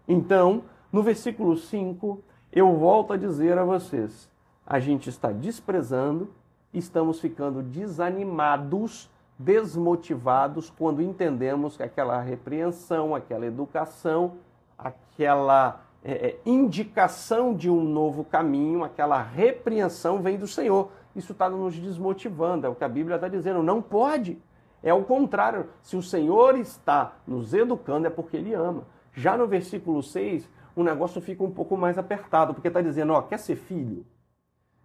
Então, 0.09 0.65
no 0.93 1.03
versículo 1.03 1.57
5, 1.57 2.23
eu 2.53 2.77
volto 2.77 3.13
a 3.13 3.17
dizer 3.17 3.57
a 3.57 3.65
vocês: 3.65 4.29
a 4.67 4.81
gente 4.81 5.09
está 5.09 5.31
desprezando, 5.31 6.31
estamos 6.73 7.21
ficando 7.21 7.63
desanimados, 7.63 9.09
desmotivados 9.39 10.71
quando 10.71 11.03
entendemos 11.03 11.77
que 11.77 11.83
aquela 11.83 12.21
repreensão, 12.21 13.15
aquela 13.15 13.47
educação, 13.47 14.35
aquela 14.79 15.85
é, 16.05 16.13
é, 16.13 16.41
indicação 16.45 17.55
de 17.55 17.71
um 17.71 17.83
novo 17.83 18.25
caminho, 18.25 18.85
aquela 18.85 19.21
repreensão 19.21 20.21
vem 20.21 20.39
do 20.39 20.47
Senhor. 20.47 20.91
Isso 21.17 21.33
está 21.33 21.49
nos 21.49 21.77
desmotivando, 21.79 22.67
é 22.67 22.69
o 22.69 22.75
que 22.75 22.85
a 22.85 22.89
Bíblia 22.89 23.17
está 23.17 23.29
dizendo. 23.29 23.63
Não 23.63 23.81
pode. 23.81 24.39
É 24.83 24.93
o 24.93 25.03
contrário. 25.03 25.69
Se 25.83 25.97
o 25.97 26.03
Senhor 26.03 26.59
está 26.59 27.17
nos 27.27 27.55
educando, 27.55 28.07
é 28.07 28.11
porque 28.11 28.37
Ele 28.37 28.53
ama. 28.53 28.83
Já 29.15 29.37
no 29.37 29.47
versículo 29.47 30.03
6, 30.03 30.49
o 30.77 30.83
negócio 30.83 31.21
fica 31.23 31.43
um 31.43 31.51
pouco 31.51 31.77
mais 31.77 31.97
apertado, 31.97 32.53
porque 32.53 32.69
está 32.69 32.83
dizendo: 32.83 33.13
ó, 33.13 33.23
quer 33.23 33.39
ser 33.39 33.57
filho? 33.57 34.05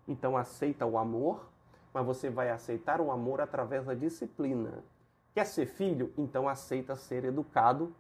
Então 0.08 0.38
aceita 0.38 0.86
o 0.86 0.98
amor, 0.98 1.50
mas 1.93 2.05
você 2.05 2.29
vai 2.29 2.50
aceitar 2.50 3.01
o 3.01 3.12
amor 3.12 3.41
através 3.41 3.86
da 3.86 3.93
disciplina. 3.93 4.84
Quer 5.34 5.46
ser 5.46 5.65
filho? 5.65 6.13
Então 6.17 6.48
aceita 6.48 6.96
ser 6.96 7.25
educado, 7.25 7.93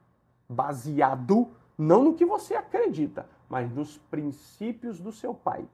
baseado 0.47 1.49
não 1.77 2.03
no 2.03 2.13
que 2.13 2.25
você 2.25 2.55
acredita, 2.55 3.25
mas 3.47 3.71
nos 3.71 3.97
princípios 3.97 4.99
do 4.99 5.13
seu 5.13 5.33
pai. 5.33 5.65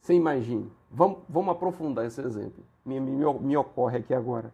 Você 0.00 0.14
imagine, 0.14 0.70
vamos, 0.90 1.20
vamos 1.28 1.52
aprofundar 1.52 2.04
esse 2.04 2.20
exemplo. 2.20 2.64
Me, 2.84 3.00
me, 3.00 3.24
me 3.40 3.56
ocorre 3.56 3.98
aqui 3.98 4.14
agora. 4.14 4.52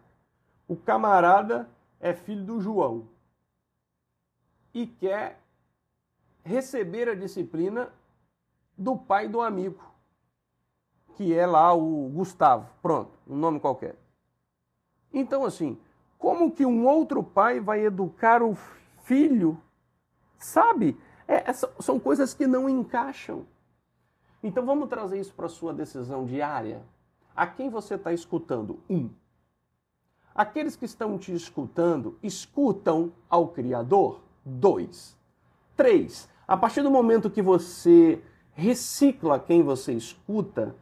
O 0.67 0.75
camarada 0.75 1.69
é 1.99 2.13
filho 2.13 2.43
do 2.43 2.59
João 2.59 3.07
e 4.73 4.85
quer 4.85 5.39
receber 6.43 7.09
a 7.09 7.15
disciplina 7.15 7.91
do 8.77 8.95
pai 8.95 9.27
do 9.27 9.41
amigo, 9.41 9.83
que 11.19 11.35
é 11.35 11.45
lá 11.45 11.73
o 11.73 12.09
Gustavo. 12.13 12.69
Pronto, 12.81 13.11
um 13.27 13.35
nome 13.35 13.59
qualquer. 13.59 13.97
Então, 15.11 15.43
assim, 15.43 15.77
como 16.17 16.49
que 16.49 16.65
um 16.65 16.87
outro 16.87 17.21
pai 17.21 17.59
vai 17.59 17.81
educar 17.85 18.41
o 18.41 18.55
filho. 19.03 19.61
Sabe? 20.37 20.97
É, 21.27 21.51
são 21.51 21.99
coisas 21.99 22.33
que 22.33 22.47
não 22.47 22.69
encaixam. 22.69 23.45
Então 24.41 24.65
vamos 24.65 24.87
trazer 24.87 25.19
isso 25.19 25.33
para 25.33 25.47
a 25.47 25.49
sua 25.49 25.73
decisão 25.73 26.25
diária. 26.25 26.81
A 27.35 27.45
quem 27.45 27.69
você 27.69 27.95
está 27.95 28.13
escutando? 28.13 28.79
Um. 28.89 29.09
Aqueles 30.33 30.77
que 30.77 30.85
estão 30.85 31.17
te 31.17 31.33
escutando 31.33 32.17
escutam 32.23 33.11
ao 33.29 33.49
Criador? 33.49 34.21
Dois. 34.45 35.17
Três. 35.75 36.29
A 36.47 36.55
partir 36.55 36.81
do 36.81 36.89
momento 36.89 37.29
que 37.29 37.41
você 37.41 38.23
recicla 38.53 39.37
quem 39.37 39.61
você 39.61 39.91
escuta, 39.91 40.73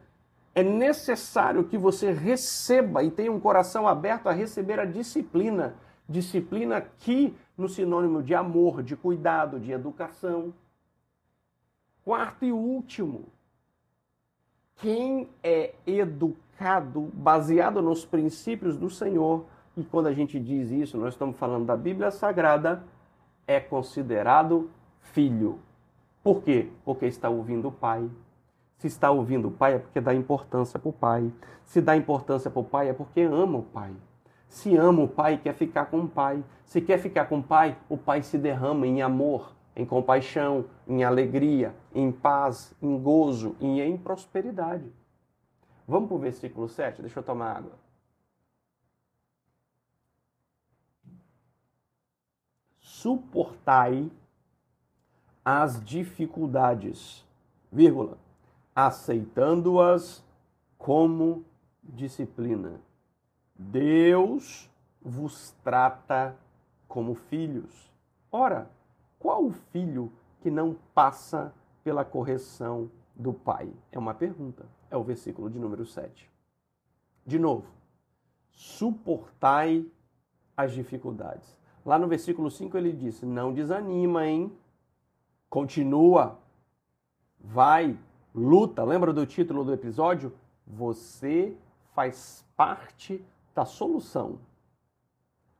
é 0.54 0.62
necessário 0.62 1.64
que 1.64 1.78
você 1.78 2.10
receba 2.10 3.02
e 3.02 3.10
tenha 3.10 3.30
um 3.30 3.40
coração 3.40 3.86
aberto 3.86 4.28
a 4.28 4.32
receber 4.32 4.78
a 4.80 4.84
disciplina. 4.84 5.74
Disciplina 6.08 6.80
que 6.80 7.34
no 7.56 7.68
sinônimo 7.68 8.22
de 8.22 8.34
amor, 8.34 8.82
de 8.82 8.96
cuidado, 8.96 9.60
de 9.60 9.72
educação. 9.72 10.54
Quarto 12.04 12.44
e 12.44 12.52
último, 12.52 13.26
quem 14.76 15.28
é 15.42 15.74
educado 15.86 17.10
baseado 17.12 17.82
nos 17.82 18.04
princípios 18.04 18.76
do 18.76 18.88
Senhor, 18.88 19.44
e 19.76 19.84
quando 19.84 20.06
a 20.06 20.12
gente 20.12 20.40
diz 20.40 20.70
isso, 20.70 20.96
nós 20.96 21.14
estamos 21.14 21.36
falando 21.36 21.66
da 21.66 21.76
Bíblia 21.76 22.10
Sagrada, 22.10 22.82
é 23.46 23.60
considerado 23.60 24.70
filho. 25.00 25.58
Por 26.22 26.42
quê? 26.42 26.68
Porque 26.84 27.06
está 27.06 27.28
ouvindo 27.28 27.68
o 27.68 27.72
pai. 27.72 28.08
Se 28.78 28.86
está 28.86 29.10
ouvindo 29.10 29.48
o 29.48 29.50
pai 29.50 29.74
é 29.74 29.78
porque 29.78 30.00
dá 30.00 30.14
importância 30.14 30.78
para 30.78 30.88
o 30.88 30.92
pai. 30.92 31.32
Se 31.64 31.80
dá 31.80 31.96
importância 31.96 32.50
para 32.50 32.60
o 32.60 32.64
pai 32.64 32.88
é 32.88 32.92
porque 32.92 33.20
ama 33.22 33.58
o 33.58 33.62
pai. 33.62 33.92
Se 34.48 34.76
ama 34.76 35.02
o 35.02 35.08
pai, 35.08 35.36
quer 35.36 35.52
ficar 35.54 35.86
com 35.86 36.00
o 36.00 36.08
pai. 36.08 36.42
Se 36.64 36.80
quer 36.80 36.98
ficar 36.98 37.26
com 37.26 37.40
o 37.40 37.42
pai, 37.42 37.76
o 37.88 37.98
pai 37.98 38.22
se 38.22 38.38
derrama 38.38 38.86
em 38.86 39.02
amor, 39.02 39.52
em 39.74 39.84
compaixão, 39.84 40.64
em 40.86 41.02
alegria, 41.02 41.74
em 41.92 42.10
paz, 42.12 42.72
em 42.80 42.98
gozo 42.98 43.56
e 43.60 43.80
em 43.80 43.96
prosperidade. 43.96 44.90
Vamos 45.86 46.08
para 46.08 46.16
o 46.16 46.20
versículo 46.20 46.68
7? 46.68 47.02
Deixa 47.02 47.18
eu 47.18 47.22
tomar 47.24 47.56
água. 47.56 47.72
Suportai 52.78 54.10
as 55.44 55.82
dificuldades, 55.84 57.26
vírgula, 57.72 58.18
aceitando-as 58.78 60.24
como 60.78 61.44
disciplina. 61.82 62.80
Deus 63.52 64.70
vos 65.02 65.52
trata 65.64 66.36
como 66.86 67.16
filhos. 67.16 67.92
Ora, 68.30 68.70
qual 69.18 69.44
o 69.44 69.50
filho 69.50 70.12
que 70.40 70.48
não 70.48 70.76
passa 70.94 71.52
pela 71.82 72.04
correção 72.04 72.88
do 73.16 73.32
pai? 73.32 73.68
É 73.90 73.98
uma 73.98 74.14
pergunta. 74.14 74.64
É 74.88 74.96
o 74.96 75.02
versículo 75.02 75.50
de 75.50 75.58
número 75.58 75.84
7. 75.84 76.30
De 77.26 77.36
novo, 77.36 77.66
suportai 78.52 79.84
as 80.56 80.70
dificuldades. 80.70 81.58
Lá 81.84 81.98
no 81.98 82.06
versículo 82.06 82.48
5 82.48 82.78
ele 82.78 82.92
disse: 82.92 83.26
Não 83.26 83.52
desanima, 83.52 84.24
hein? 84.24 84.56
Continua, 85.50 86.38
vai, 87.40 87.98
luta. 88.38 88.84
Lembra 88.84 89.12
do 89.12 89.26
título 89.26 89.64
do 89.64 89.72
episódio? 89.72 90.32
Você 90.66 91.56
faz 91.94 92.44
parte 92.56 93.24
da 93.54 93.64
solução. 93.64 94.38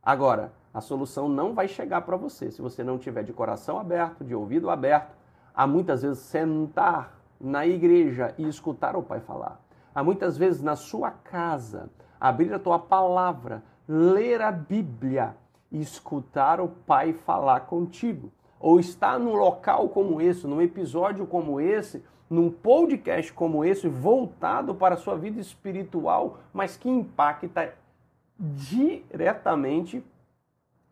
Agora, 0.03 0.53
a 0.73 0.81
solução 0.81 1.29
não 1.29 1.53
vai 1.53 1.67
chegar 1.67 2.03
para 2.03 2.17
você 2.17 2.51
se 2.51 2.63
você 2.63 2.85
não 2.85 2.99
tiver 2.99 3.25
de 3.25 3.33
coração 3.33 3.79
aberto, 3.79 4.25
de 4.25 4.35
ouvido 4.35 4.71
aberto, 4.71 5.17
a 5.55 5.67
muitas 5.67 6.03
vezes 6.03 6.21
sentar 6.21 7.19
na 7.41 7.67
igreja 7.67 8.33
e 8.39 8.49
escutar 8.49 8.95
o 8.95 9.03
Pai 9.03 9.21
falar. 9.21 9.61
Há 9.95 10.05
muitas 10.05 10.39
vezes 10.39 10.63
na 10.63 10.77
sua 10.77 11.11
casa, 11.11 11.91
abrir 12.21 12.55
a 12.55 12.59
tua 12.59 12.79
palavra, 12.79 13.65
ler 13.89 14.41
a 14.41 14.53
Bíblia 14.53 15.37
e 15.73 15.81
escutar 15.81 16.61
o 16.61 16.69
Pai 16.69 17.13
falar 17.13 17.61
contigo. 17.61 18.31
Ou 18.61 18.79
estar 18.79 19.19
num 19.19 19.35
local 19.35 19.89
como 19.89 20.21
esse, 20.21 20.47
num 20.47 20.63
episódio 20.63 21.27
como 21.27 21.61
esse, 21.61 22.05
num 22.29 22.51
podcast 22.51 23.33
como 23.33 23.65
esse, 23.65 23.89
voltado 23.89 24.75
para 24.75 24.95
a 24.95 24.99
sua 24.99 25.17
vida 25.17 25.41
espiritual, 25.41 26.39
mas 26.53 26.77
que 26.77 26.89
impacta 26.89 27.75
diretamente 28.39 30.05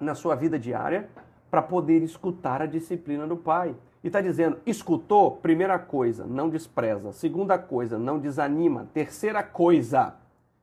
na 0.00 0.14
sua 0.14 0.34
vida 0.34 0.58
diária 0.58 1.08
para 1.50 1.62
poder 1.62 2.02
escutar 2.02 2.62
a 2.62 2.66
disciplina 2.66 3.26
do 3.26 3.36
pai. 3.36 3.74
E 4.02 4.08
está 4.08 4.20
dizendo: 4.20 4.58
escutou, 4.64 5.36
primeira 5.36 5.78
coisa, 5.78 6.26
não 6.26 6.48
despreza. 6.48 7.12
Segunda 7.12 7.58
coisa, 7.58 7.98
não 7.98 8.18
desanima. 8.18 8.88
Terceira 8.92 9.42
coisa, 9.42 10.14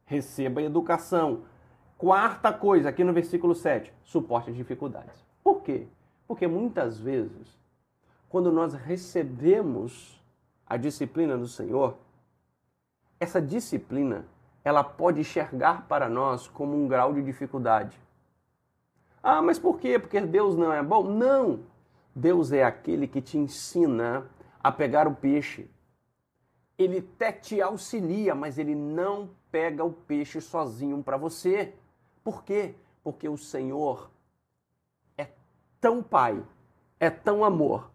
receba 0.05 0.61
educação. 0.61 1.41
Quarta 1.97 2.51
coisa, 2.51 2.89
aqui 2.89 3.03
no 3.03 3.13
versículo 3.13 3.55
7, 3.55 3.93
suporte 4.03 4.49
as 4.49 4.55
dificuldades. 4.55 5.25
Por 5.43 5.61
quê? 5.61 5.87
Porque 6.27 6.47
muitas 6.47 6.99
vezes, 6.99 7.57
quando 8.27 8.51
nós 8.51 8.73
recebemos 8.73 10.21
a 10.67 10.77
disciplina 10.77 11.37
do 11.37 11.47
Senhor, 11.47 11.97
essa 13.19 13.41
disciplina 13.41 14.25
ela 14.63 14.83
pode 14.83 15.19
enxergar 15.19 15.87
para 15.87 16.09
nós 16.09 16.47
como 16.47 16.75
um 16.75 16.87
grau 16.87 17.13
de 17.13 17.21
dificuldade. 17.21 17.99
Ah, 19.21 19.41
mas 19.41 19.59
por 19.59 19.79
quê? 19.79 19.99
Porque 19.99 20.19
Deus 20.21 20.55
não 20.55 20.71
é 20.71 20.81
bom? 20.81 21.03
Não! 21.03 21.61
Deus 22.15 22.51
é 22.51 22.63
aquele 22.63 23.07
que 23.07 23.21
te 23.21 23.37
ensina 23.37 24.29
a 24.61 24.71
pegar 24.71 25.07
o 25.07 25.15
peixe. 25.15 25.69
Ele 26.77 26.99
até 26.99 27.31
te 27.31 27.61
auxilia, 27.61 28.35
mas 28.35 28.57
ele 28.57 28.75
não 28.75 29.29
pega 29.51 29.83
o 29.83 29.91
peixe 29.91 30.39
sozinho 30.41 31.01
para 31.03 31.17
você. 31.17 31.73
Por 32.23 32.43
quê? 32.43 32.75
Porque 33.03 33.27
o 33.27 33.37
Senhor 33.37 34.09
é 35.17 35.27
tão 35.79 36.01
Pai, 36.01 36.43
é 36.99 37.09
tão 37.09 37.43
amor, 37.43 37.91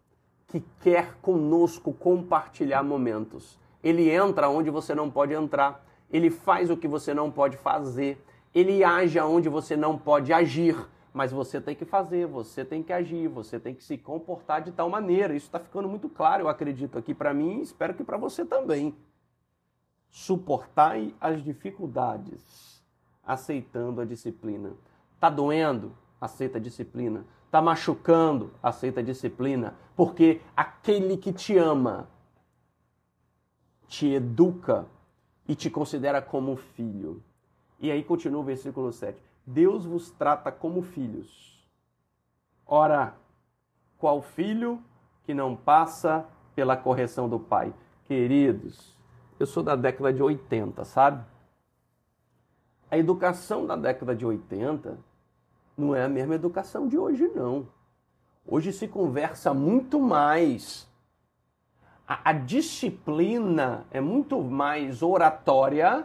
que 0.48 0.64
quer 0.80 1.14
conosco 1.22 1.92
compartilhar 1.92 2.82
momentos. 2.82 3.58
Ele 3.82 4.10
entra 4.10 4.48
onde 4.48 4.70
você 4.70 4.94
não 4.94 5.10
pode 5.10 5.32
entrar, 5.34 5.84
ele 6.10 6.30
faz 6.30 6.70
o 6.70 6.76
que 6.76 6.88
você 6.88 7.14
não 7.14 7.30
pode 7.30 7.56
fazer, 7.56 8.22
ele 8.54 8.82
age 8.82 9.20
onde 9.20 9.48
você 9.48 9.76
não 9.76 9.96
pode 9.96 10.32
agir 10.32 10.76
mas 11.12 11.32
você 11.32 11.60
tem 11.60 11.74
que 11.74 11.84
fazer, 11.84 12.26
você 12.26 12.64
tem 12.64 12.80
que 12.80 12.92
agir, 12.92 13.26
você 13.26 13.58
tem 13.58 13.74
que 13.74 13.82
se 13.82 13.98
comportar 13.98 14.62
de 14.62 14.70
tal 14.70 14.88
maneira. 14.88 15.34
Isso 15.34 15.46
está 15.46 15.58
ficando 15.58 15.88
muito 15.88 16.08
claro, 16.08 16.44
eu 16.44 16.48
acredito 16.48 16.96
aqui 16.96 17.12
para 17.12 17.34
mim, 17.34 17.60
espero 17.60 17.94
que 17.94 18.04
para 18.04 18.16
você 18.16 18.44
também. 18.44 18.94
Suportai 20.10 21.12
as 21.20 21.42
dificuldades, 21.42 22.82
aceitando 23.24 24.00
a 24.00 24.04
disciplina. 24.04 24.72
Tá 25.18 25.28
doendo? 25.28 25.92
Aceita 26.20 26.58
a 26.58 26.60
disciplina. 26.60 27.24
Tá 27.50 27.62
machucando? 27.62 28.52
Aceita 28.62 29.00
a 29.00 29.02
disciplina, 29.02 29.74
porque 29.96 30.40
aquele 30.56 31.16
que 31.16 31.32
te 31.32 31.56
ama 31.56 32.08
te 33.88 34.12
educa 34.12 34.86
e 35.48 35.54
te 35.54 35.70
considera 35.70 36.20
como 36.20 36.56
filho. 36.56 37.22
E 37.80 37.90
aí 37.90 38.04
continua 38.04 38.40
o 38.40 38.44
versículo 38.44 38.92
7. 38.92 39.20
Deus 39.46 39.86
vos 39.86 40.10
trata 40.10 40.52
como 40.52 40.82
filhos. 40.82 41.66
Ora, 42.66 43.14
qual 43.96 44.20
filho 44.20 44.82
que 45.24 45.32
não 45.32 45.56
passa 45.56 46.26
pela 46.54 46.76
correção 46.76 47.28
do 47.28 47.40
pai? 47.40 47.72
Queridos, 48.06 48.94
eu 49.40 49.46
sou 49.46 49.62
da 49.62 49.74
década 49.74 50.12
de 50.12 50.22
80, 50.22 50.84
sabe? 50.84 51.24
A 52.90 52.98
educação 52.98 53.66
da 53.66 53.76
década 53.76 54.14
de 54.14 54.26
80 54.26 54.98
não 55.78 55.94
é 55.94 56.04
a 56.04 56.08
mesma 56.08 56.34
educação 56.34 56.88
de 56.88 56.98
hoje, 56.98 57.28
não. 57.28 57.68
Hoje 58.44 58.72
se 58.72 58.88
conversa 58.88 59.54
muito 59.54 60.00
mais. 60.00 60.88
A, 62.06 62.30
a 62.30 62.32
disciplina 62.32 63.86
é 63.90 64.00
muito 64.00 64.42
mais 64.42 65.02
oratória 65.02 66.04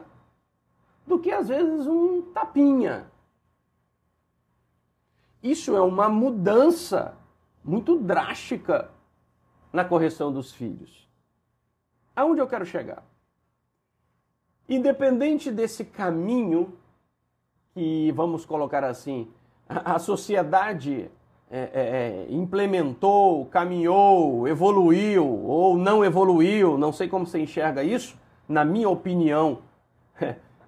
do 1.07 1.19
que 1.19 1.31
às 1.31 1.47
vezes 1.47 1.87
um 1.87 2.21
tapinha. 2.33 3.11
Isso 5.41 5.75
é 5.75 5.81
uma 5.81 6.07
mudança 6.07 7.17
muito 7.63 7.97
drástica 7.97 8.91
na 9.71 9.83
correção 9.83 10.31
dos 10.31 10.53
filhos. 10.53 11.09
Aonde 12.15 12.41
eu 12.41 12.47
quero 12.47 12.65
chegar? 12.65 13.03
Independente 14.69 15.51
desse 15.51 15.83
caminho 15.83 16.77
que, 17.73 18.11
vamos 18.11 18.45
colocar 18.45 18.83
assim, 18.83 19.29
a, 19.67 19.99
sociedade 19.99 21.09
é, 21.49 21.59
é, 21.59 21.69
é, 21.73 22.27
implementou, 22.29 23.45
caminhou, 23.45 24.47
evoluiu 24.47 25.25
ou 25.25 25.77
não 25.77 26.03
evoluiu, 26.03 26.77
não 26.77 26.91
sei 26.91 27.07
como 27.07 27.25
você 27.25 27.39
enxerga 27.39 27.83
isso, 27.83 28.17
na 28.47 28.65
minha 28.65 28.89
opinião, 28.89 29.59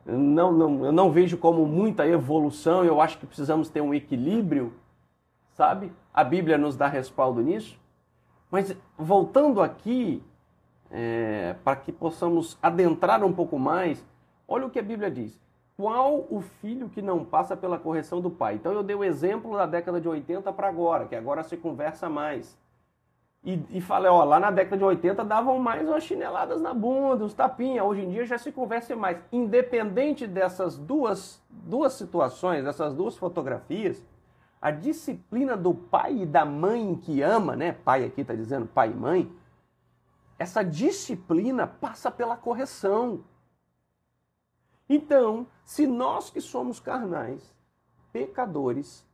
não, 0.06 0.52
não, 0.52 0.86
eu 0.86 0.92
não 0.92 1.12
vejo 1.12 1.38
como 1.38 1.66
muita 1.66 2.08
evolução, 2.08 2.84
eu 2.84 3.02
acho 3.02 3.18
que 3.18 3.26
precisamos 3.26 3.70
ter 3.70 3.82
um 3.82 3.94
equilíbrio, 3.94 4.74
sabe? 5.54 5.92
A 6.14 6.24
Bíblia 6.24 6.58
nos 6.58 6.78
dá 6.78 6.88
respaldo 6.88 7.42
nisso. 7.42 7.80
Mas 8.52 8.76
voltando 8.98 9.62
aqui, 9.62 10.24
é, 10.92 11.56
para 11.64 11.76
que 11.76 11.92
possamos 11.92 12.58
adentrar 12.62 13.24
um 13.24 13.34
pouco 13.34 13.58
mais, 13.60 14.04
olha 14.48 14.66
o 14.66 14.70
que 14.70 14.80
a 14.80 14.84
Bíblia 14.84 15.10
diz. 15.12 15.38
Qual 15.78 16.26
o 16.30 16.42
filho 16.42 16.90
que 16.90 17.02
não 17.02 17.26
passa 17.26 17.56
pela 17.58 17.78
correção 17.78 18.22
do 18.22 18.30
pai? 18.30 18.56
Então 18.56 18.72
eu 18.72 18.84
dei 18.84 18.96
o 18.96 19.04
exemplo 19.04 19.56
da 19.58 19.66
década 19.66 20.00
de 20.00 20.08
80 20.08 20.52
para 20.54 20.70
agora, 20.70 21.06
que 21.06 21.16
agora 21.16 21.44
se 21.44 21.58
conversa 21.58 22.10
mais 22.10 22.58
e, 23.46 23.64
e 23.70 23.80
falei, 23.80 24.10
ó, 24.10 24.24
lá 24.24 24.40
na 24.40 24.50
década 24.50 24.78
de 24.78 24.84
80 24.84 25.24
davam 25.24 25.60
mais 25.60 25.88
umas 25.88 26.04
chineladas 26.04 26.60
na 26.60 26.74
bunda, 26.74 27.24
uns 27.24 27.34
tapinhas. 27.36 27.86
Hoje 27.86 28.02
em 28.02 28.10
dia 28.10 28.26
já 28.26 28.40
se 28.40 28.52
conversa 28.52 28.96
mais. 28.96 29.20
Independente 29.32 30.26
dessas 30.26 30.76
duas, 30.76 31.40
duas 31.48 31.94
situações, 31.94 32.64
dessas 32.64 32.96
duas 32.96 33.16
fotografias, 33.16 34.04
a 34.60 34.72
disciplina 34.72 35.56
do 35.56 35.76
pai 35.76 36.24
e 36.24 36.26
da 36.26 36.44
mãe 36.44 36.96
que 36.96 37.22
ama, 37.22 37.56
né? 37.56 37.72
Pai 37.72 38.04
aqui 38.04 38.22
está 38.22 38.34
dizendo 38.34 38.66
pai 38.66 38.90
e 38.90 38.96
mãe. 38.96 39.32
Essa 40.40 40.64
disciplina 40.64 41.68
passa 41.68 42.10
pela 42.10 42.36
correção. 42.36 43.20
Então, 44.88 45.48
se 45.64 45.88
nós 45.88 46.30
que 46.30 46.40
somos 46.40 46.80
carnais, 46.80 47.42
pecadores, 48.14 49.06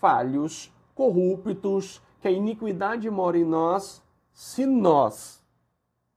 falhos, 0.00 0.72
corruptos, 0.94 2.02
que 2.20 2.28
a 2.28 2.30
iniquidade 2.30 3.08
mora 3.10 3.38
em 3.38 3.44
nós, 3.44 4.02
se 4.32 4.66
nós, 4.66 5.42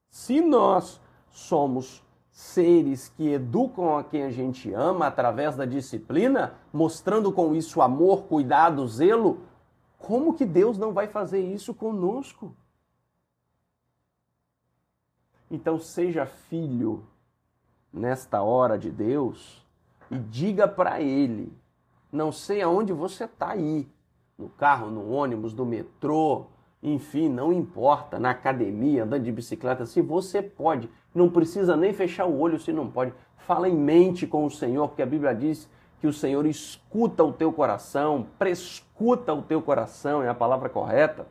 se 0.09 0.41
nós 0.41 0.99
somos 1.29 2.03
seres 2.31 3.09
que 3.09 3.29
educam 3.29 3.97
a 3.97 4.03
quem 4.03 4.23
a 4.23 4.31
gente 4.31 4.73
ama 4.73 5.07
através 5.07 5.55
da 5.55 5.65
disciplina, 5.65 6.55
mostrando 6.73 7.31
com 7.31 7.55
isso 7.55 7.81
amor, 7.81 8.23
cuidado, 8.23 8.87
zelo, 8.87 9.41
como 9.97 10.33
que 10.33 10.45
Deus 10.45 10.77
não 10.77 10.91
vai 10.91 11.07
fazer 11.07 11.39
isso 11.39 11.73
conosco? 11.73 12.55
Então 15.49 15.79
seja 15.79 16.25
filho 16.25 17.05
nesta 17.93 18.41
hora 18.41 18.77
de 18.77 18.89
Deus 18.89 19.65
e 20.09 20.17
diga 20.17 20.67
para 20.67 21.01
Ele: 21.01 21.51
não 22.11 22.31
sei 22.31 22.61
aonde 22.61 22.93
você 22.93 23.25
está 23.25 23.51
aí, 23.51 23.87
no 24.37 24.49
carro, 24.49 24.89
no 24.89 25.11
ônibus, 25.11 25.53
no 25.53 25.65
metrô, 25.65 26.45
enfim, 26.83 27.29
não 27.29 27.53
importa, 27.53 28.19
na 28.19 28.31
academia, 28.31 29.03
andando 29.03 29.23
de 29.23 29.31
bicicleta, 29.31 29.85
se 29.85 30.01
você 30.01 30.41
pode, 30.41 30.89
não 31.13 31.29
precisa 31.29 31.75
nem 31.75 31.93
fechar 31.93 32.25
o 32.25 32.39
olho 32.39 32.59
se 32.59 32.73
não 32.73 32.89
pode. 32.89 33.13
Fala 33.37 33.69
em 33.69 33.75
mente 33.75 34.25
com 34.25 34.45
o 34.45 34.51
Senhor, 34.51 34.87
porque 34.87 35.01
a 35.01 35.05
Bíblia 35.05 35.33
diz 35.33 35.69
que 35.99 36.07
o 36.07 36.13
Senhor 36.13 36.45
escuta 36.47 37.23
o 37.23 37.31
teu 37.31 37.53
coração, 37.53 38.25
prescuta 38.39 39.33
o 39.33 39.41
teu 39.41 39.61
coração, 39.61 40.23
é 40.23 40.29
a 40.29 40.33
palavra 40.33 40.67
correta. 40.67 41.27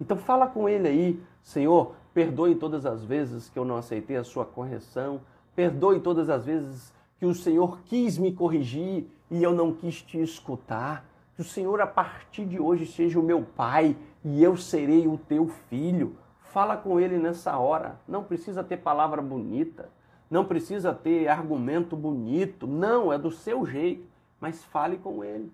Então 0.00 0.16
fala 0.16 0.46
com 0.46 0.68
ele 0.68 0.88
aí, 0.88 1.22
Senhor, 1.42 1.94
perdoe 2.12 2.54
todas 2.54 2.84
as 2.86 3.04
vezes 3.04 3.48
que 3.48 3.58
eu 3.58 3.64
não 3.64 3.76
aceitei 3.76 4.16
a 4.16 4.24
sua 4.24 4.44
correção, 4.44 5.20
perdoe 5.54 6.00
todas 6.00 6.28
as 6.28 6.44
vezes 6.44 6.92
que 7.18 7.26
o 7.26 7.34
Senhor 7.34 7.80
quis 7.84 8.16
me 8.16 8.32
corrigir 8.32 9.06
e 9.30 9.42
eu 9.42 9.52
não 9.52 9.72
quis 9.72 10.00
te 10.02 10.20
escutar. 10.20 11.04
Que 11.34 11.42
o 11.42 11.44
Senhor, 11.44 11.80
a 11.80 11.86
partir 11.86 12.44
de 12.44 12.58
hoje, 12.60 12.86
seja 12.86 13.18
o 13.18 13.22
meu 13.22 13.42
pai 13.42 13.96
e 14.24 14.42
eu 14.42 14.56
serei 14.56 15.06
o 15.06 15.18
teu 15.18 15.48
filho. 15.68 16.16
Fala 16.40 16.76
com 16.76 16.98
ele 16.98 17.18
nessa 17.18 17.56
hora. 17.58 18.00
Não 18.06 18.24
precisa 18.24 18.64
ter 18.64 18.78
palavra 18.78 19.20
bonita, 19.22 19.88
não 20.30 20.44
precisa 20.44 20.92
ter 20.92 21.28
argumento 21.28 21.96
bonito. 21.96 22.66
Não, 22.66 23.12
é 23.12 23.18
do 23.18 23.30
seu 23.30 23.64
jeito. 23.66 24.06
Mas 24.40 24.64
fale 24.64 24.96
com 24.98 25.24
ele, 25.24 25.52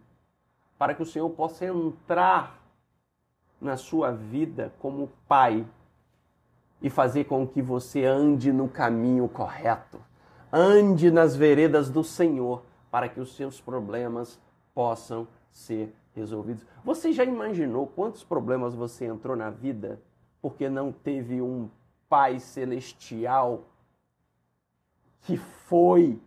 para 0.79 0.95
que 0.95 1.03
o 1.03 1.07
Senhor 1.07 1.31
possa 1.31 1.65
entrar 1.65 2.63
na 3.61 3.79
sua 3.79 4.11
vida 4.11 4.75
como 4.79 5.11
pai 5.27 5.67
e 6.85 6.91
fazer 6.91 7.25
com 7.25 7.47
que 7.47 7.63
você 7.63 8.05
ande 8.05 8.53
no 8.53 8.69
caminho 8.69 9.27
correto. 9.27 9.99
Ande 10.53 11.11
nas 11.11 11.35
veredas 11.35 11.89
do 11.89 12.05
Senhor, 12.05 12.63
para 12.91 13.09
que 13.09 13.19
os 13.19 13.35
seus 13.35 13.59
problemas 13.59 14.39
possam 14.75 15.27
ser 15.51 15.95
resolvidos. 16.15 16.67
Você 16.85 17.11
já 17.11 17.25
imaginou 17.25 17.87
quantos 17.87 18.23
problemas 18.23 18.75
você 18.75 19.07
entrou 19.07 19.35
na 19.35 19.49
vida 19.49 19.99
porque 20.43 20.69
não 20.69 20.93
teve 20.93 21.41
um 21.41 21.71
Pai 22.07 22.39
celestial 22.39 23.63
que 25.23 25.39
foi 25.39 26.21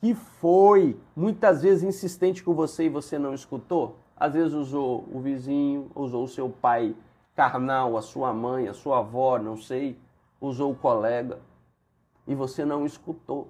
que 0.00 0.12
foi 0.12 0.96
muitas 1.14 1.62
vezes 1.62 1.84
insistente 1.84 2.42
com 2.42 2.52
você 2.52 2.86
e 2.86 2.88
você 2.88 3.16
não 3.16 3.32
escutou? 3.32 4.00
Às 4.16 4.34
vezes 4.34 4.54
usou 4.54 5.08
o 5.12 5.20
vizinho, 5.20 5.88
usou 5.94 6.24
o 6.24 6.28
seu 6.28 6.50
pai 6.50 6.94
carnal, 7.38 7.96
a 7.96 8.02
sua 8.02 8.32
mãe, 8.32 8.66
a 8.66 8.74
sua 8.74 8.98
avó, 8.98 9.38
não 9.38 9.56
sei, 9.56 9.96
usou 10.40 10.72
o 10.72 10.74
colega 10.74 11.38
e 12.26 12.34
você 12.34 12.64
não 12.64 12.84
escutou. 12.84 13.46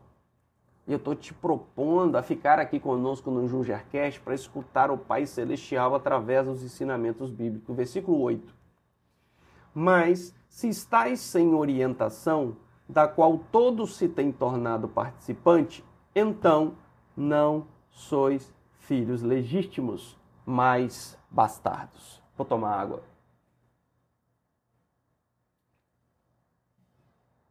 E 0.86 0.92
eu 0.92 0.98
estou 0.98 1.14
te 1.14 1.32
propondo 1.32 2.16
a 2.16 2.22
ficar 2.22 2.58
aqui 2.58 2.78
conosco 2.78 3.30
no 3.30 3.48
Jungercast 3.48 4.20
para 4.20 4.34
escutar 4.34 4.90
o 4.90 4.98
Pai 4.98 5.24
Celestial 5.24 5.94
através 5.94 6.46
dos 6.46 6.62
ensinamentos 6.62 7.30
bíblicos. 7.30 7.74
Versículo 7.74 8.20
8. 8.20 8.54
Mas 9.72 10.34
se 10.50 10.68
estáis 10.68 11.20
sem 11.20 11.54
orientação, 11.54 12.58
da 12.86 13.08
qual 13.08 13.38
todos 13.50 13.96
se 13.96 14.06
têm 14.06 14.30
tornado 14.30 14.86
participante, 14.86 15.82
então 16.14 16.74
não 17.16 17.66
sois 17.88 18.52
filhos 18.80 19.22
legítimos, 19.22 20.14
mas 20.44 21.18
bastardos. 21.30 22.22
Vou 22.36 22.44
tomar 22.44 22.78
água. 22.78 23.07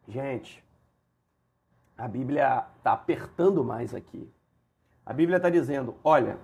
Gente, 0.08 0.64
a 1.98 2.08
Bíblia 2.08 2.66
está 2.78 2.94
apertando 2.94 3.64
mais 3.64 3.94
aqui. 3.94 4.30
A 5.06 5.12
Bíblia 5.12 5.38
está 5.38 5.50
dizendo: 5.50 5.96
olha, 6.04 6.38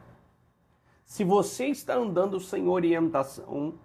se 1.05 1.23
você 1.23 1.67
está 1.67 1.95
andando 1.95 2.39
sem 2.39 2.67
orientação, 2.67 3.75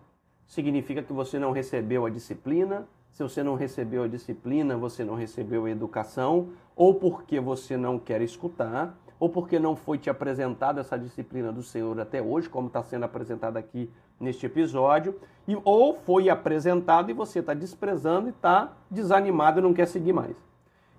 significa 0.46 1.02
que 1.02 1.12
você 1.12 1.38
não 1.38 1.52
recebeu 1.52 2.06
a 2.06 2.10
disciplina. 2.10 2.88
Se 3.10 3.22
você 3.22 3.42
não 3.42 3.54
recebeu 3.54 4.04
a 4.04 4.08
disciplina, 4.08 4.76
você 4.76 5.04
não 5.04 5.14
recebeu 5.14 5.64
a 5.64 5.70
educação, 5.70 6.52
ou 6.76 6.94
porque 6.94 7.40
você 7.40 7.76
não 7.76 7.98
quer 7.98 8.20
escutar, 8.20 8.96
ou 9.18 9.28
porque 9.28 9.58
não 9.58 9.74
foi 9.74 9.98
te 9.98 10.08
apresentada 10.08 10.80
essa 10.80 10.98
disciplina 10.98 11.52
do 11.52 11.62
Senhor 11.62 11.98
até 12.00 12.22
hoje, 12.22 12.48
como 12.48 12.68
está 12.68 12.82
sendo 12.82 13.04
apresentada 13.04 13.58
aqui 13.58 13.90
neste 14.18 14.46
episódio, 14.46 15.18
e, 15.46 15.56
ou 15.64 15.94
foi 15.94 16.28
apresentado 16.28 17.10
e 17.10 17.14
você 17.14 17.40
está 17.40 17.54
desprezando 17.54 18.28
e 18.28 18.30
está 18.30 18.72
desanimado 18.90 19.60
e 19.60 19.62
não 19.62 19.74
quer 19.74 19.86
seguir 19.86 20.12
mais. 20.12 20.36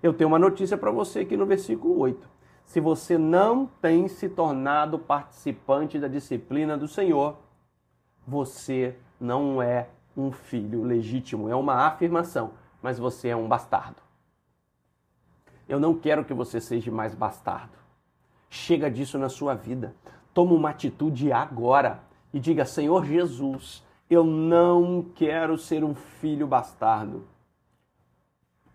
Eu 0.02 0.12
tenho 0.12 0.28
uma 0.28 0.38
notícia 0.38 0.76
para 0.76 0.90
você 0.90 1.20
aqui 1.20 1.36
no 1.36 1.46
versículo 1.46 1.98
8. 1.98 2.28
Se 2.64 2.80
você 2.80 3.18
não 3.18 3.66
tem 3.66 4.06
se 4.08 4.28
tornado 4.28 4.98
participante 4.98 5.98
da 5.98 6.08
disciplina 6.08 6.76
do 6.76 6.86
Senhor, 6.86 7.36
você 8.26 8.96
não 9.20 9.60
é 9.60 9.88
um 10.16 10.30
filho 10.30 10.82
legítimo. 10.82 11.48
É 11.48 11.54
uma 11.54 11.86
afirmação, 11.86 12.52
mas 12.80 12.98
você 12.98 13.28
é 13.28 13.36
um 13.36 13.48
bastardo. 13.48 14.00
Eu 15.68 15.78
não 15.78 15.94
quero 15.94 16.24
que 16.24 16.34
você 16.34 16.60
seja 16.60 16.90
mais 16.90 17.14
bastardo. 17.14 17.78
Chega 18.50 18.90
disso 18.90 19.16
na 19.16 19.28
sua 19.28 19.54
vida. 19.54 19.94
Toma 20.34 20.52
uma 20.54 20.70
atitude 20.70 21.32
agora 21.32 22.00
e 22.34 22.40
diga: 22.40 22.64
Senhor 22.64 23.06
Jesus, 23.06 23.86
eu 24.10 24.24
não 24.24 25.06
quero 25.14 25.56
ser 25.56 25.84
um 25.84 25.94
filho 25.94 26.48
bastardo. 26.48 27.24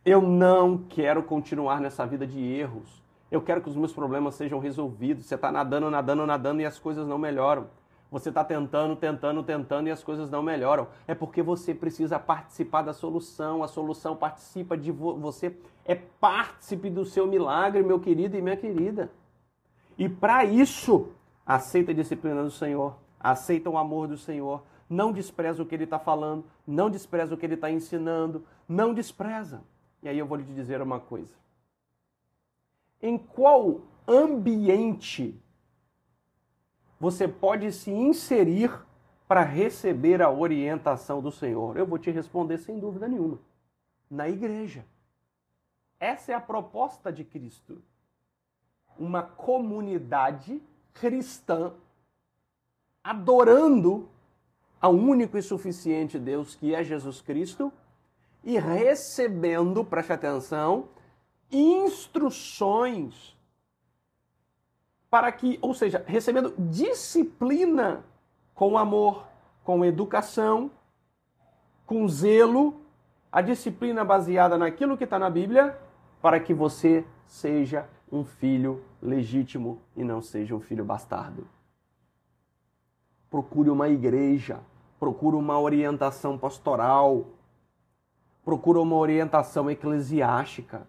Eu 0.06 0.22
não 0.22 0.78
quero 0.78 1.22
continuar 1.24 1.82
nessa 1.82 2.06
vida 2.06 2.26
de 2.26 2.42
erros. 2.42 3.04
Eu 3.30 3.42
quero 3.42 3.60
que 3.60 3.68
os 3.68 3.76
meus 3.76 3.92
problemas 3.92 4.36
sejam 4.36 4.60
resolvidos. 4.60 5.26
Você 5.26 5.36
está 5.36 5.52
nadando, 5.52 5.90
nadando, 5.90 6.26
nadando 6.26 6.62
e 6.62 6.66
as 6.66 6.80
coisas 6.80 7.06
não 7.06 7.18
melhoram. 7.18 7.68
Você 8.10 8.30
está 8.30 8.46
tentando, 8.46 8.96
tentando, 8.96 9.44
tentando 9.44 9.90
e 9.90 9.92
as 9.92 10.04
coisas 10.04 10.30
não 10.30 10.42
melhoram. 10.42 10.88
É 11.06 11.14
porque 11.14 11.42
você 11.42 11.74
precisa 11.74 12.18
participar 12.18 12.84
da 12.84 12.94
solução. 12.94 13.62
A 13.62 13.68
solução 13.68 14.16
participa 14.16 14.78
de 14.78 14.90
vo 14.90 15.18
você. 15.18 15.58
É 15.84 15.96
partícipe 15.96 16.90
do 16.90 17.04
seu 17.04 17.28
milagre, 17.28 17.84
meu 17.84 18.00
querido 18.00 18.38
e 18.38 18.42
minha 18.42 18.56
querida. 18.56 19.12
E 19.98 20.10
para 20.10 20.44
isso, 20.44 21.12
aceita 21.46 21.92
a 21.92 21.96
disciplina 21.96 22.44
do 22.44 22.52
Senhor. 22.52 22.98
Aceita 23.20 23.70
o 23.70 23.78
amor 23.78 24.08
do 24.08 24.18
Senhor. 24.18 24.64
Não 24.90 25.12
despreza 25.12 25.64
o 25.64 25.66
que 25.66 25.74
Ele 25.74 25.86
está 25.86 26.00
falando. 26.00 26.46
Não 26.66 26.90
despreza 26.90 27.34
o 27.34 27.38
que 27.38 27.46
Ele 27.46 27.56
está 27.56 27.72
ensinando. 27.72 28.46
Não 28.68 28.94
despreza. 28.94 29.64
E 30.04 30.10
aí 30.10 30.20
eu 30.20 30.26
vou 30.26 30.38
lhe 30.38 30.44
dizer 30.44 30.82
uma 30.82 31.00
coisa. 31.00 31.34
Em 33.02 33.18
qual 33.18 33.82
ambiente 34.08 35.40
você 37.00 37.28
pode 37.28 37.72
se 37.72 37.92
inserir 37.92 38.72
para 39.28 39.42
receber 39.42 40.22
a 40.22 40.30
orientação 40.30 41.22
do 41.22 41.32
Senhor? 41.32 41.78
Eu 41.78 41.86
vou 41.86 41.98
te 41.98 42.12
responder 42.12 42.58
sem 42.60 42.80
dúvida 42.80 43.08
nenhuma. 43.08 43.40
Na 44.10 44.30
igreja. 44.30 44.86
Essa 46.00 46.34
é 46.34 46.36
a 46.36 46.42
proposta 46.42 47.12
de 47.12 47.24
Cristo. 47.24 47.82
Uma 48.98 49.24
comunidade 49.24 50.62
cristã 50.94 51.74
adorando 53.04 54.10
ao 54.82 54.94
único 54.94 55.38
e 55.38 55.42
suficiente 55.42 56.18
Deus 56.18 56.56
que 56.56 56.74
é 56.74 56.84
Jesus 56.84 57.22
Cristo 57.22 57.72
e 58.44 58.58
recebendo, 58.60 59.84
preste 59.84 60.14
atenção, 60.14 60.90
instruções 61.52 63.36
para 65.10 65.32
que, 65.32 65.58
ou 65.62 65.74
seja, 65.74 66.04
recebendo 66.06 66.54
disciplina 66.58 68.04
com 68.54 68.78
amor, 68.78 69.26
com 69.64 69.86
educação, 69.86 70.70
com 71.86 72.08
zelo, 72.08 72.82
a 73.32 73.42
disciplina 73.42 74.04
baseada 74.04 74.58
naquilo 74.58 74.98
que 74.98 75.04
está 75.04 75.18
na 75.18 75.30
Bíblia, 75.30 75.78
para 76.22 76.40
que 76.40 76.54
você 76.54 77.06
seja 77.26 77.88
um 78.12 78.24
filho 78.24 78.84
legítimo 79.02 79.80
e 79.96 80.04
não 80.04 80.22
seja 80.22 80.56
um 80.56 80.60
filho 80.60 80.86
bastardo. 80.86 81.48
Procure 83.30 83.70
uma 83.70 83.90
igreja, 83.90 84.60
procure 85.00 85.36
uma 85.36 85.60
orientação 85.60 86.38
pastoral, 86.38 87.26
procura 88.44 88.80
uma 88.80 88.96
orientação 88.96 89.70
eclesiástica. 89.70 90.88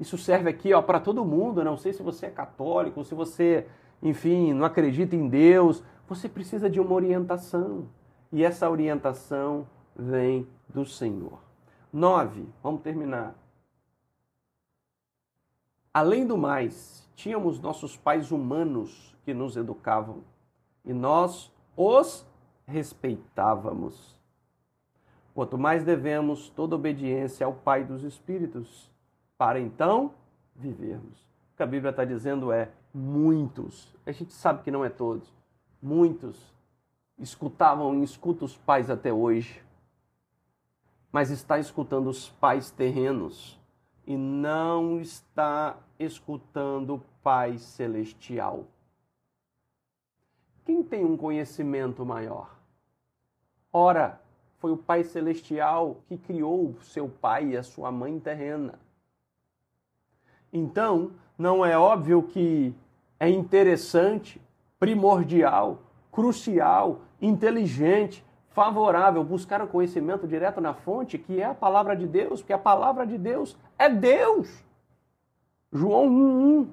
Isso 0.00 0.16
serve 0.16 0.48
aqui 0.48 0.72
ó 0.72 0.80
para 0.80 1.00
todo 1.00 1.24
mundo. 1.24 1.62
não 1.62 1.76
sei 1.76 1.92
se 1.92 2.02
você 2.02 2.26
é 2.26 2.30
católico, 2.30 3.04
se 3.04 3.14
você, 3.14 3.66
enfim, 4.02 4.52
não 4.52 4.64
acredita 4.64 5.14
em 5.14 5.28
Deus. 5.28 5.82
Você 6.08 6.28
precisa 6.28 6.70
de 6.70 6.80
uma 6.80 6.94
orientação. 6.94 7.88
E 8.32 8.44
essa 8.44 8.68
orientação 8.68 9.66
vem 9.94 10.46
do 10.68 10.84
Senhor. 10.84 11.38
Nove, 11.92 12.46
vamos 12.62 12.82
terminar. 12.82 13.34
Além 15.92 16.26
do 16.26 16.36
mais, 16.36 17.08
tínhamos 17.14 17.60
nossos 17.60 17.96
pais 17.96 18.30
humanos 18.30 19.16
que 19.24 19.34
nos 19.34 19.56
educavam 19.56 20.22
e 20.84 20.92
nós 20.92 21.52
os 21.76 22.26
respeitávamos. 22.66 24.16
Quanto 25.34 25.56
mais 25.56 25.84
devemos 25.84 26.48
toda 26.48 26.76
obediência 26.76 27.46
ao 27.46 27.52
Pai 27.52 27.84
dos 27.84 28.02
Espíritos, 28.02 28.90
para 29.36 29.60
então 29.60 30.12
vivermos. 30.54 31.18
O 31.52 31.56
que 31.56 31.62
a 31.62 31.66
Bíblia 31.66 31.90
está 31.90 32.04
dizendo 32.04 32.52
é 32.52 32.70
muitos, 32.92 33.94
a 34.04 34.12
gente 34.12 34.32
sabe 34.32 34.62
que 34.62 34.70
não 34.70 34.84
é 34.84 34.88
todos, 34.88 35.32
muitos 35.80 36.52
escutavam 37.18 37.96
e 37.96 38.04
escutam 38.04 38.46
os 38.46 38.56
pais 38.56 38.88
até 38.90 39.12
hoje, 39.12 39.62
mas 41.10 41.30
está 41.30 41.58
escutando 41.58 42.08
os 42.08 42.28
pais 42.28 42.70
terrenos 42.70 43.57
e 44.08 44.16
não 44.16 44.98
está 44.98 45.76
escutando 45.98 46.94
o 46.94 47.02
Pai 47.22 47.58
celestial. 47.58 48.64
Quem 50.64 50.82
tem 50.82 51.04
um 51.04 51.14
conhecimento 51.14 52.06
maior? 52.06 52.56
Ora, 53.70 54.18
foi 54.56 54.72
o 54.72 54.78
Pai 54.78 55.04
Celestial 55.04 55.98
que 56.08 56.16
criou 56.16 56.74
seu 56.80 57.06
pai 57.06 57.48
e 57.48 57.56
a 57.58 57.62
sua 57.62 57.92
mãe 57.92 58.18
terrena. 58.18 58.78
Então, 60.50 61.12
não 61.36 61.62
é 61.62 61.76
óbvio 61.76 62.22
que 62.22 62.74
é 63.20 63.28
interessante, 63.28 64.40
primordial, 64.80 65.82
crucial, 66.10 67.02
inteligente, 67.20 68.24
favorável 68.50 69.22
buscar 69.22 69.62
o 69.62 69.68
conhecimento 69.68 70.26
direto 70.26 70.60
na 70.60 70.74
fonte, 70.74 71.18
que 71.18 71.40
é 71.40 71.44
a 71.44 71.54
palavra 71.54 71.96
de 71.96 72.06
Deus, 72.06 72.40
porque 72.40 72.52
a 72.52 72.58
palavra 72.58 73.06
de 73.06 73.16
Deus 73.16 73.56
é 73.78 73.88
Deus. 73.88 74.64
João 75.72 76.08
1:1. 76.08 76.68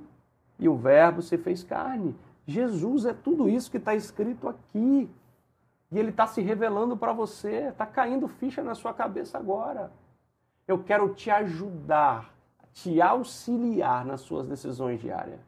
E 0.57 0.69
o 0.69 0.75
Verbo 0.75 1.21
se 1.21 1.37
fez 1.37 1.63
carne. 1.63 2.15
Jesus 2.47 3.05
é 3.05 3.13
tudo 3.13 3.49
isso 3.49 3.69
que 3.69 3.77
está 3.77 3.93
escrito 3.93 4.47
aqui. 4.47 5.09
E 5.91 5.99
ele 5.99 6.09
está 6.09 6.25
se 6.27 6.41
revelando 6.41 6.95
para 6.97 7.13
você, 7.13 7.67
está 7.69 7.85
caindo 7.85 8.27
ficha 8.27 8.63
na 8.63 8.73
sua 8.73 8.93
cabeça 8.93 9.37
agora. 9.37 9.91
Eu 10.67 10.83
quero 10.83 11.13
te 11.13 11.29
ajudar, 11.29 12.33
te 12.73 13.01
auxiliar 13.01 14.05
nas 14.05 14.21
suas 14.21 14.47
decisões 14.47 14.99
diárias. 14.99 15.39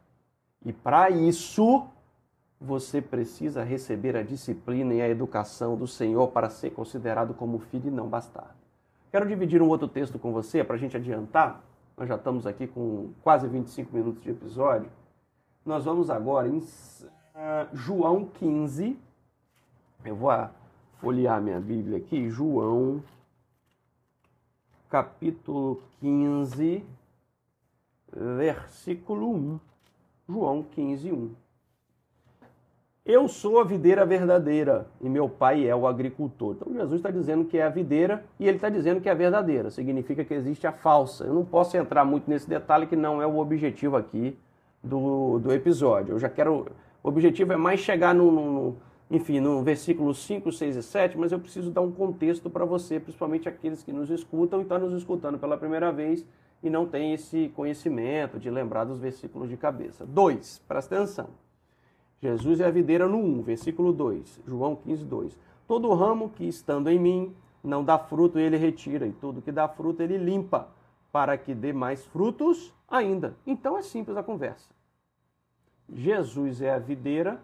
E 0.64 0.72
para 0.72 1.10
isso, 1.10 1.86
você 2.60 3.00
precisa 3.00 3.62
receber 3.62 4.16
a 4.16 4.22
disciplina 4.22 4.92
e 4.94 5.00
a 5.00 5.08
educação 5.08 5.76
do 5.76 5.86
Senhor 5.86 6.28
para 6.28 6.50
ser 6.50 6.70
considerado 6.70 7.32
como 7.34 7.58
filho 7.58 7.88
e 7.88 7.90
não 7.90 8.08
bastar. 8.08 8.56
Quero 9.10 9.26
dividir 9.26 9.62
um 9.62 9.68
outro 9.68 9.86
texto 9.86 10.18
com 10.18 10.32
você 10.32 10.64
para 10.64 10.74
a 10.74 10.78
gente 10.78 10.96
adiantar. 10.96 11.62
nós 11.96 12.08
já 12.08 12.16
estamos 12.16 12.46
aqui 12.46 12.66
com 12.66 13.12
quase 13.22 13.46
25 13.46 13.94
minutos 13.94 14.22
de 14.22 14.30
episódio. 14.30 14.90
Nós 15.64 15.84
vamos 15.84 16.10
agora 16.10 16.48
em 16.48 16.58
uh, 16.58 16.64
João 17.72 18.24
15. 18.24 18.98
Eu 20.04 20.16
vou 20.16 20.32
folhear 20.98 21.40
minha 21.40 21.60
Bíblia 21.60 21.98
aqui. 21.98 22.28
João, 22.28 23.02
capítulo 24.90 25.82
15, 26.00 26.84
versículo 28.12 29.34
1. 29.34 29.60
João 30.28 30.62
15, 30.62 31.12
1. 31.12 31.47
Eu 33.08 33.26
sou 33.26 33.58
a 33.58 33.64
videira 33.64 34.04
verdadeira 34.04 34.86
e 35.00 35.08
meu 35.08 35.30
pai 35.30 35.66
é 35.66 35.74
o 35.74 35.86
agricultor. 35.86 36.56
Então 36.56 36.74
Jesus 36.74 36.98
está 36.98 37.10
dizendo 37.10 37.46
que 37.46 37.56
é 37.56 37.62
a 37.62 37.70
videira 37.70 38.22
e 38.38 38.46
ele 38.46 38.58
está 38.58 38.68
dizendo 38.68 39.00
que 39.00 39.08
é 39.08 39.12
a 39.12 39.14
verdadeira. 39.14 39.70
Significa 39.70 40.22
que 40.22 40.34
existe 40.34 40.66
a 40.66 40.72
falsa. 40.72 41.24
Eu 41.24 41.32
não 41.32 41.42
posso 41.42 41.74
entrar 41.78 42.04
muito 42.04 42.28
nesse 42.28 42.46
detalhe 42.46 42.86
que 42.86 42.94
não 42.94 43.22
é 43.22 43.26
o 43.26 43.38
objetivo 43.38 43.96
aqui 43.96 44.36
do, 44.84 45.38
do 45.38 45.50
episódio. 45.54 46.16
Eu 46.16 46.18
já 46.18 46.28
quero. 46.28 46.66
O 47.02 47.08
objetivo 47.08 47.50
é 47.50 47.56
mais 47.56 47.80
chegar 47.80 48.14
no, 48.14 48.30
no 48.30 48.76
enfim, 49.10 49.40
no 49.40 49.62
versículo 49.62 50.12
5, 50.12 50.52
6 50.52 50.76
e 50.76 50.82
7, 50.82 51.16
mas 51.16 51.32
eu 51.32 51.38
preciso 51.38 51.70
dar 51.70 51.80
um 51.80 51.90
contexto 51.90 52.50
para 52.50 52.66
você, 52.66 53.00
principalmente 53.00 53.48
aqueles 53.48 53.82
que 53.82 53.90
nos 53.90 54.10
escutam 54.10 54.58
e 54.58 54.64
estão 54.64 54.78
nos 54.78 54.92
escutando 54.92 55.38
pela 55.38 55.56
primeira 55.56 55.90
vez 55.90 56.26
e 56.62 56.68
não 56.68 56.86
tem 56.86 57.14
esse 57.14 57.48
conhecimento 57.56 58.38
de 58.38 58.50
lembrar 58.50 58.84
dos 58.84 59.00
versículos 59.00 59.48
de 59.48 59.56
cabeça. 59.56 60.04
2, 60.04 60.62
presta 60.68 60.94
atenção. 60.94 61.47
Jesus 62.20 62.58
é 62.58 62.66
a 62.66 62.70
videira 62.70 63.08
no 63.08 63.18
1, 63.18 63.42
versículo 63.42 63.92
2, 63.92 64.40
João 64.46 64.74
15, 64.74 65.04
2. 65.04 65.38
Todo 65.68 65.94
ramo 65.94 66.30
que 66.30 66.44
estando 66.44 66.88
em 66.88 66.98
mim 66.98 67.36
não 67.62 67.84
dá 67.84 67.96
fruto, 67.96 68.38
ele 68.38 68.56
retira, 68.56 69.06
e 69.06 69.12
tudo 69.12 69.42
que 69.42 69.52
dá 69.52 69.68
fruto, 69.68 70.02
ele 70.02 70.16
limpa, 70.16 70.68
para 71.12 71.38
que 71.38 71.54
dê 71.54 71.72
mais 71.72 72.04
frutos 72.06 72.74
ainda. 72.88 73.36
Então 73.46 73.78
é 73.78 73.82
simples 73.82 74.16
a 74.16 74.22
conversa. 74.22 74.68
Jesus 75.88 76.60
é 76.60 76.74
a 76.74 76.78
videira, 76.78 77.40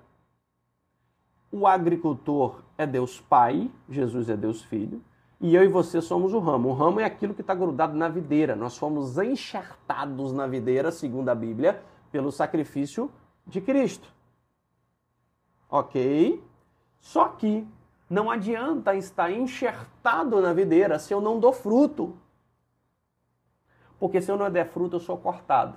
o 1.52 1.66
agricultor 1.66 2.60
é 2.76 2.84
Deus 2.84 3.20
Pai, 3.20 3.70
Jesus 3.88 4.28
é 4.28 4.36
Deus 4.36 4.62
Filho, 4.62 5.00
e 5.40 5.54
eu 5.54 5.62
e 5.62 5.68
você 5.68 6.00
somos 6.00 6.34
o 6.34 6.40
ramo. 6.40 6.70
O 6.70 6.72
ramo 6.72 6.98
é 6.98 7.04
aquilo 7.04 7.34
que 7.34 7.42
está 7.42 7.54
grudado 7.54 7.96
na 7.96 8.08
videira. 8.08 8.56
Nós 8.56 8.76
fomos 8.76 9.18
enxertados 9.18 10.32
na 10.32 10.46
videira, 10.46 10.90
segundo 10.90 11.28
a 11.28 11.34
Bíblia, 11.34 11.80
pelo 12.10 12.32
sacrifício 12.32 13.10
de 13.46 13.60
Cristo 13.60 14.13
ok? 15.68 16.42
Só 17.00 17.28
que 17.28 17.66
não 18.08 18.30
adianta 18.30 18.94
estar 18.94 19.30
enxertado 19.30 20.40
na 20.40 20.52
videira 20.52 20.98
se 20.98 21.12
eu 21.12 21.20
não 21.20 21.38
dou 21.40 21.52
fruto. 21.52 22.16
Porque 23.98 24.20
se 24.20 24.30
eu 24.30 24.36
não 24.36 24.50
der 24.50 24.66
fruto, 24.66 24.96
eu 24.96 25.00
sou 25.00 25.16
cortado. 25.16 25.76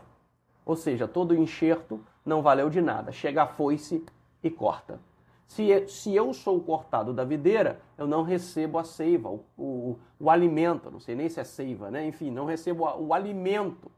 Ou 0.65 0.75
seja, 0.75 1.07
todo 1.07 1.35
enxerto 1.35 1.99
não 2.25 2.41
valeu 2.41 2.69
de 2.69 2.81
nada. 2.81 3.11
Chega 3.11 3.43
a 3.43 3.47
foice 3.47 4.05
e 4.43 4.49
corta. 4.49 4.99
Se, 5.47 5.87
se 5.87 6.13
eu 6.13 6.33
sou 6.33 6.59
cortado 6.61 7.13
da 7.13 7.23
videira, 7.23 7.79
eu 7.97 8.05
não 8.05 8.21
recebo 8.21 8.77
a 8.77 8.83
seiva, 8.83 9.29
o, 9.29 9.45
o, 9.57 9.99
o 10.19 10.29
alimento. 10.29 10.91
Não 10.91 10.99
sei 10.99 11.15
nem 11.15 11.29
se 11.29 11.39
é 11.39 11.43
seiva, 11.43 11.89
né? 11.89 12.05
Enfim, 12.05 12.29
não 12.29 12.45
recebo 12.45 12.83
o 12.83 13.13
alimento. 13.13 13.89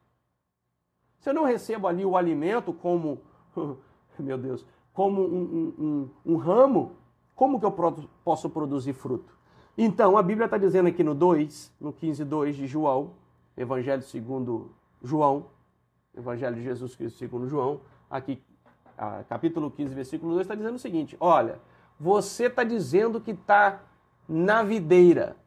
Se 1.20 1.30
eu 1.30 1.34
não 1.34 1.44
recebo 1.44 1.88
ali 1.88 2.06
o 2.06 2.16
alimento 2.16 2.72
como, 2.72 3.20
meu 4.20 4.38
Deus, 4.38 4.66
como 5.00 5.22
um, 5.22 5.26
um, 5.26 5.86
um, 5.86 6.34
um 6.34 6.36
ramo, 6.36 6.92
como 7.34 7.58
que 7.58 7.66
eu 7.66 7.74
posso 8.22 8.50
produzir 8.50 8.92
fruto? 8.92 9.34
Então, 9.78 10.18
a 10.18 10.22
Bíblia 10.22 10.44
está 10.44 10.58
dizendo 10.58 10.90
aqui 10.90 11.06
no 11.06 11.16
2, 11.16 11.74
no 11.80 11.94
15, 11.94 12.26
2 12.26 12.58
de 12.58 12.68
João, 12.68 13.12
Evangelho 13.56 14.02
segundo 14.02 14.72
João, 15.02 15.46
Evangelho 16.14 16.58
de 16.58 16.64
Jesus 16.64 16.98
Cristo 16.98 17.18
segundo 17.18 17.48
João, 17.48 17.80
aqui, 18.10 18.44
capítulo 19.30 19.72
15, 19.72 19.96
versículo 19.96 20.34
2, 20.34 20.42
está 20.42 20.54
dizendo 20.54 20.76
o 20.76 20.80
seguinte: 20.80 21.16
olha, 21.22 21.62
você 21.98 22.48
está 22.48 22.66
dizendo 22.66 23.22
que 23.22 23.32
está 23.32 23.82
na 24.28 24.64
videira, 24.64 25.38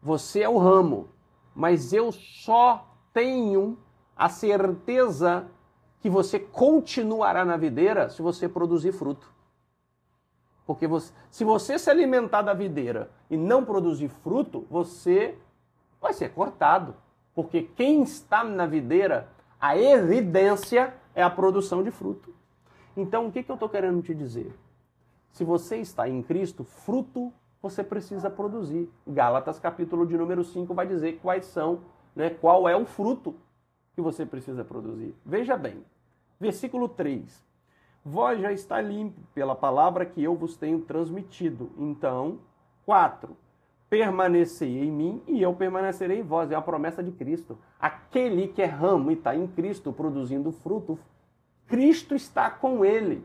você 0.00 0.42
é 0.42 0.48
o 0.48 0.58
ramo, 0.58 1.08
mas 1.52 1.92
eu 1.92 2.12
só 2.12 2.88
tenho 3.12 3.76
a 4.14 4.28
certeza 4.28 5.50
que 6.00 6.10
você 6.10 6.38
continuará 6.38 7.44
na 7.44 7.56
videira 7.56 8.08
se 8.08 8.22
você 8.22 8.48
produzir 8.48 8.92
fruto. 8.92 9.32
Porque 10.66 10.86
você, 10.86 11.12
se 11.30 11.44
você 11.44 11.78
se 11.78 11.88
alimentar 11.88 12.42
da 12.42 12.52
videira 12.52 13.10
e 13.30 13.36
não 13.36 13.64
produzir 13.64 14.08
fruto, 14.08 14.66
você 14.68 15.38
vai 16.00 16.12
ser 16.12 16.30
cortado. 16.30 16.94
Porque 17.34 17.62
quem 17.62 18.02
está 18.02 18.42
na 18.42 18.66
videira, 18.66 19.28
a 19.60 19.78
evidência 19.78 20.94
é 21.14 21.22
a 21.22 21.30
produção 21.30 21.82
de 21.82 21.90
fruto. 21.90 22.34
Então, 22.96 23.26
o 23.26 23.32
que, 23.32 23.42
que 23.42 23.50
eu 23.50 23.54
estou 23.54 23.68
querendo 23.68 24.02
te 24.02 24.14
dizer? 24.14 24.52
Se 25.30 25.44
você 25.44 25.76
está 25.76 26.08
em 26.08 26.22
Cristo, 26.22 26.64
fruto 26.64 27.32
você 27.60 27.84
precisa 27.84 28.30
produzir. 28.30 28.90
Gálatas, 29.06 29.58
capítulo 29.58 30.06
de 30.06 30.16
número 30.16 30.42
5, 30.42 30.72
vai 30.72 30.86
dizer 30.86 31.20
quais 31.20 31.46
são, 31.46 31.80
né, 32.14 32.30
qual 32.30 32.68
é 32.68 32.76
o 32.76 32.86
fruto 32.86 33.34
que 33.96 34.00
você 34.00 34.24
precisa 34.24 34.64
produzir. 34.64 35.12
Veja 35.24 35.56
bem, 35.56 35.82
Versículo 36.38 36.88
3. 36.88 37.44
Vós 38.04 38.40
já 38.40 38.52
está 38.52 38.80
limpo 38.80 39.20
pela 39.34 39.56
palavra 39.56 40.06
que 40.06 40.22
eu 40.22 40.36
vos 40.36 40.56
tenho 40.56 40.80
transmitido. 40.80 41.70
Então, 41.76 42.38
4. 42.84 43.36
Permanecei 43.88 44.84
em 44.84 44.90
mim 44.90 45.22
e 45.26 45.42
eu 45.42 45.54
permanecerei 45.54 46.20
em 46.20 46.22
vós. 46.22 46.50
É 46.50 46.54
a 46.54 46.62
promessa 46.62 47.02
de 47.02 47.10
Cristo. 47.10 47.58
Aquele 47.80 48.48
que 48.48 48.62
é 48.62 48.66
ramo 48.66 49.10
e 49.10 49.14
está 49.14 49.34
em 49.34 49.46
Cristo 49.46 49.92
produzindo 49.92 50.52
fruto, 50.52 50.98
Cristo 51.66 52.14
está 52.14 52.50
com 52.50 52.84
ele. 52.84 53.24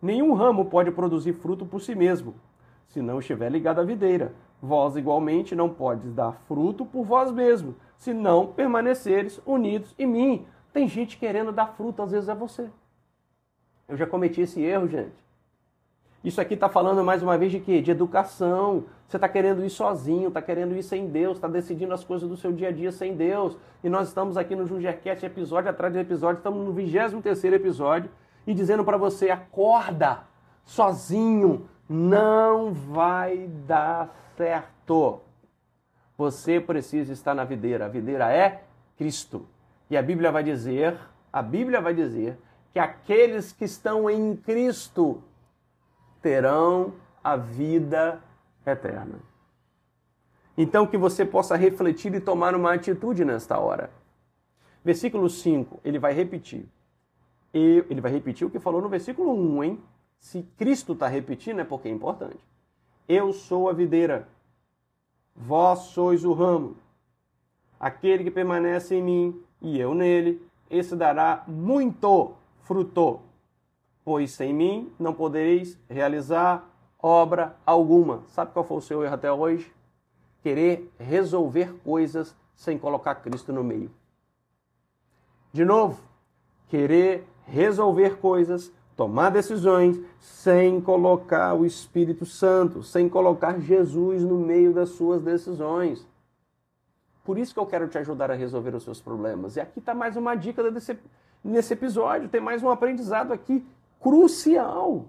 Nenhum 0.00 0.34
ramo 0.34 0.66
pode 0.66 0.90
produzir 0.90 1.32
fruto 1.32 1.64
por 1.64 1.80
si 1.80 1.94
mesmo, 1.94 2.34
se 2.88 3.00
não 3.00 3.18
estiver 3.18 3.50
ligado 3.50 3.80
à 3.80 3.84
videira. 3.84 4.34
Vós 4.64 4.96
igualmente 4.96 5.54
não 5.54 5.68
podes 5.68 6.10
dar 6.14 6.32
fruto 6.48 6.86
por 6.86 7.04
vós 7.04 7.30
mesmos, 7.30 7.74
se 7.98 8.14
não 8.14 8.46
permaneceres 8.46 9.38
unidos 9.44 9.94
em 9.98 10.06
mim. 10.06 10.46
Tem 10.72 10.88
gente 10.88 11.18
querendo 11.18 11.52
dar 11.52 11.66
fruto, 11.66 12.00
às 12.00 12.12
vezes 12.12 12.30
é 12.30 12.34
você. 12.34 12.70
Eu 13.86 13.94
já 13.94 14.06
cometi 14.06 14.40
esse 14.40 14.62
erro, 14.62 14.88
gente. 14.88 15.12
Isso 16.24 16.40
aqui 16.40 16.54
está 16.54 16.66
falando 16.66 17.04
mais 17.04 17.22
uma 17.22 17.36
vez 17.36 17.52
de 17.52 17.60
quê? 17.60 17.82
De 17.82 17.90
educação. 17.90 18.84
Você 19.06 19.18
está 19.18 19.28
querendo 19.28 19.62
ir 19.62 19.68
sozinho, 19.68 20.28
está 20.28 20.40
querendo 20.40 20.74
ir 20.74 20.82
sem 20.82 21.08
Deus, 21.08 21.36
está 21.36 21.46
decidindo 21.46 21.92
as 21.92 22.02
coisas 22.02 22.26
do 22.26 22.34
seu 22.34 22.50
dia 22.50 22.68
a 22.68 22.72
dia 22.72 22.90
sem 22.90 23.14
Deus. 23.14 23.58
E 23.82 23.90
nós 23.90 24.08
estamos 24.08 24.38
aqui 24.38 24.56
no 24.56 24.66
Jungercast, 24.66 25.26
episódio 25.26 25.68
atrás 25.68 25.92
de 25.92 25.98
episódio, 25.98 26.38
estamos 26.38 26.64
no 26.64 26.72
23 26.72 27.52
episódio, 27.52 28.10
e 28.46 28.54
dizendo 28.54 28.82
para 28.82 28.96
você, 28.96 29.28
acorda, 29.28 30.20
sozinho, 30.64 31.68
não 31.88 32.72
vai 32.72 33.48
dar 33.66 34.14
certo. 34.36 35.20
Você 36.16 36.60
precisa 36.60 37.12
estar 37.12 37.34
na 37.34 37.44
videira. 37.44 37.86
A 37.86 37.88
videira 37.88 38.32
é 38.32 38.64
Cristo. 38.96 39.46
E 39.90 39.96
a 39.96 40.02
Bíblia 40.02 40.30
vai 40.30 40.42
dizer, 40.42 40.98
a 41.32 41.42
Bíblia 41.42 41.80
vai 41.80 41.94
dizer 41.94 42.38
que 42.72 42.78
aqueles 42.78 43.52
que 43.52 43.64
estão 43.64 44.08
em 44.08 44.36
Cristo 44.36 45.22
terão 46.22 46.94
a 47.22 47.36
vida 47.36 48.20
eterna. 48.66 49.20
Então 50.56 50.86
que 50.86 50.96
você 50.96 51.24
possa 51.24 51.56
refletir 51.56 52.14
e 52.14 52.20
tomar 52.20 52.54
uma 52.54 52.72
atitude 52.72 53.24
nesta 53.24 53.58
hora. 53.58 53.90
Versículo 54.84 55.28
5, 55.28 55.80
ele 55.84 55.98
vai 55.98 56.12
repetir. 56.12 56.68
Ele 57.52 58.00
vai 58.00 58.10
repetir 58.10 58.46
o 58.46 58.50
que 58.50 58.58
falou 58.58 58.82
no 58.82 58.88
versículo 58.88 59.32
1, 59.32 59.64
hein? 59.64 59.82
Se 60.18 60.42
Cristo 60.56 60.94
está 60.94 61.06
repetindo 61.06 61.60
é 61.60 61.64
porque 61.64 61.88
é 61.88 61.90
importante. 61.90 62.40
Eu 63.08 63.32
sou 63.32 63.68
a 63.68 63.72
videira, 63.72 64.26
vós 65.34 65.80
sois 65.80 66.24
o 66.24 66.32
ramo. 66.32 66.76
Aquele 67.78 68.24
que 68.24 68.30
permanece 68.30 68.94
em 68.94 69.02
mim 69.02 69.42
e 69.60 69.78
eu 69.78 69.94
nele, 69.94 70.40
esse 70.70 70.96
dará 70.96 71.44
muito 71.46 72.34
fruto. 72.62 73.20
Pois 74.04 74.32
sem 74.32 74.52
mim 74.52 74.92
não 74.98 75.12
podereis 75.12 75.78
realizar 75.88 76.68
obra 76.98 77.54
alguma. 77.66 78.22
Sabe 78.28 78.52
qual 78.52 78.64
foi 78.64 78.78
o 78.78 78.82
seu 78.82 79.04
erro 79.04 79.14
até 79.14 79.30
hoje? 79.30 79.70
Querer 80.42 80.90
resolver 80.98 81.74
coisas 81.84 82.34
sem 82.54 82.78
colocar 82.78 83.16
Cristo 83.16 83.52
no 83.52 83.62
meio. 83.62 83.90
De 85.52 85.64
novo, 85.64 86.02
querer 86.68 87.26
resolver 87.46 88.18
coisas, 88.18 88.72
tomar 88.96 89.30
decisões 89.30 90.00
sem 90.20 90.80
colocar 90.80 91.54
o 91.54 91.66
Espírito 91.66 92.24
Santo, 92.24 92.82
sem 92.82 93.08
colocar 93.08 93.60
Jesus 93.60 94.22
no 94.22 94.38
meio 94.38 94.72
das 94.72 94.90
suas 94.90 95.22
decisões. 95.22 96.06
Por 97.24 97.38
isso 97.38 97.54
que 97.54 97.60
eu 97.60 97.66
quero 97.66 97.88
te 97.88 97.98
ajudar 97.98 98.30
a 98.30 98.34
resolver 98.34 98.74
os 98.74 98.84
seus 98.84 99.00
problemas. 99.00 99.56
E 99.56 99.60
aqui 99.60 99.78
está 99.78 99.94
mais 99.94 100.16
uma 100.16 100.34
dica 100.34 100.70
desse, 100.70 100.98
nesse 101.42 101.72
episódio. 101.72 102.28
Tem 102.28 102.40
mais 102.40 102.62
um 102.62 102.68
aprendizado 102.68 103.32
aqui 103.32 103.64
crucial. 104.00 105.06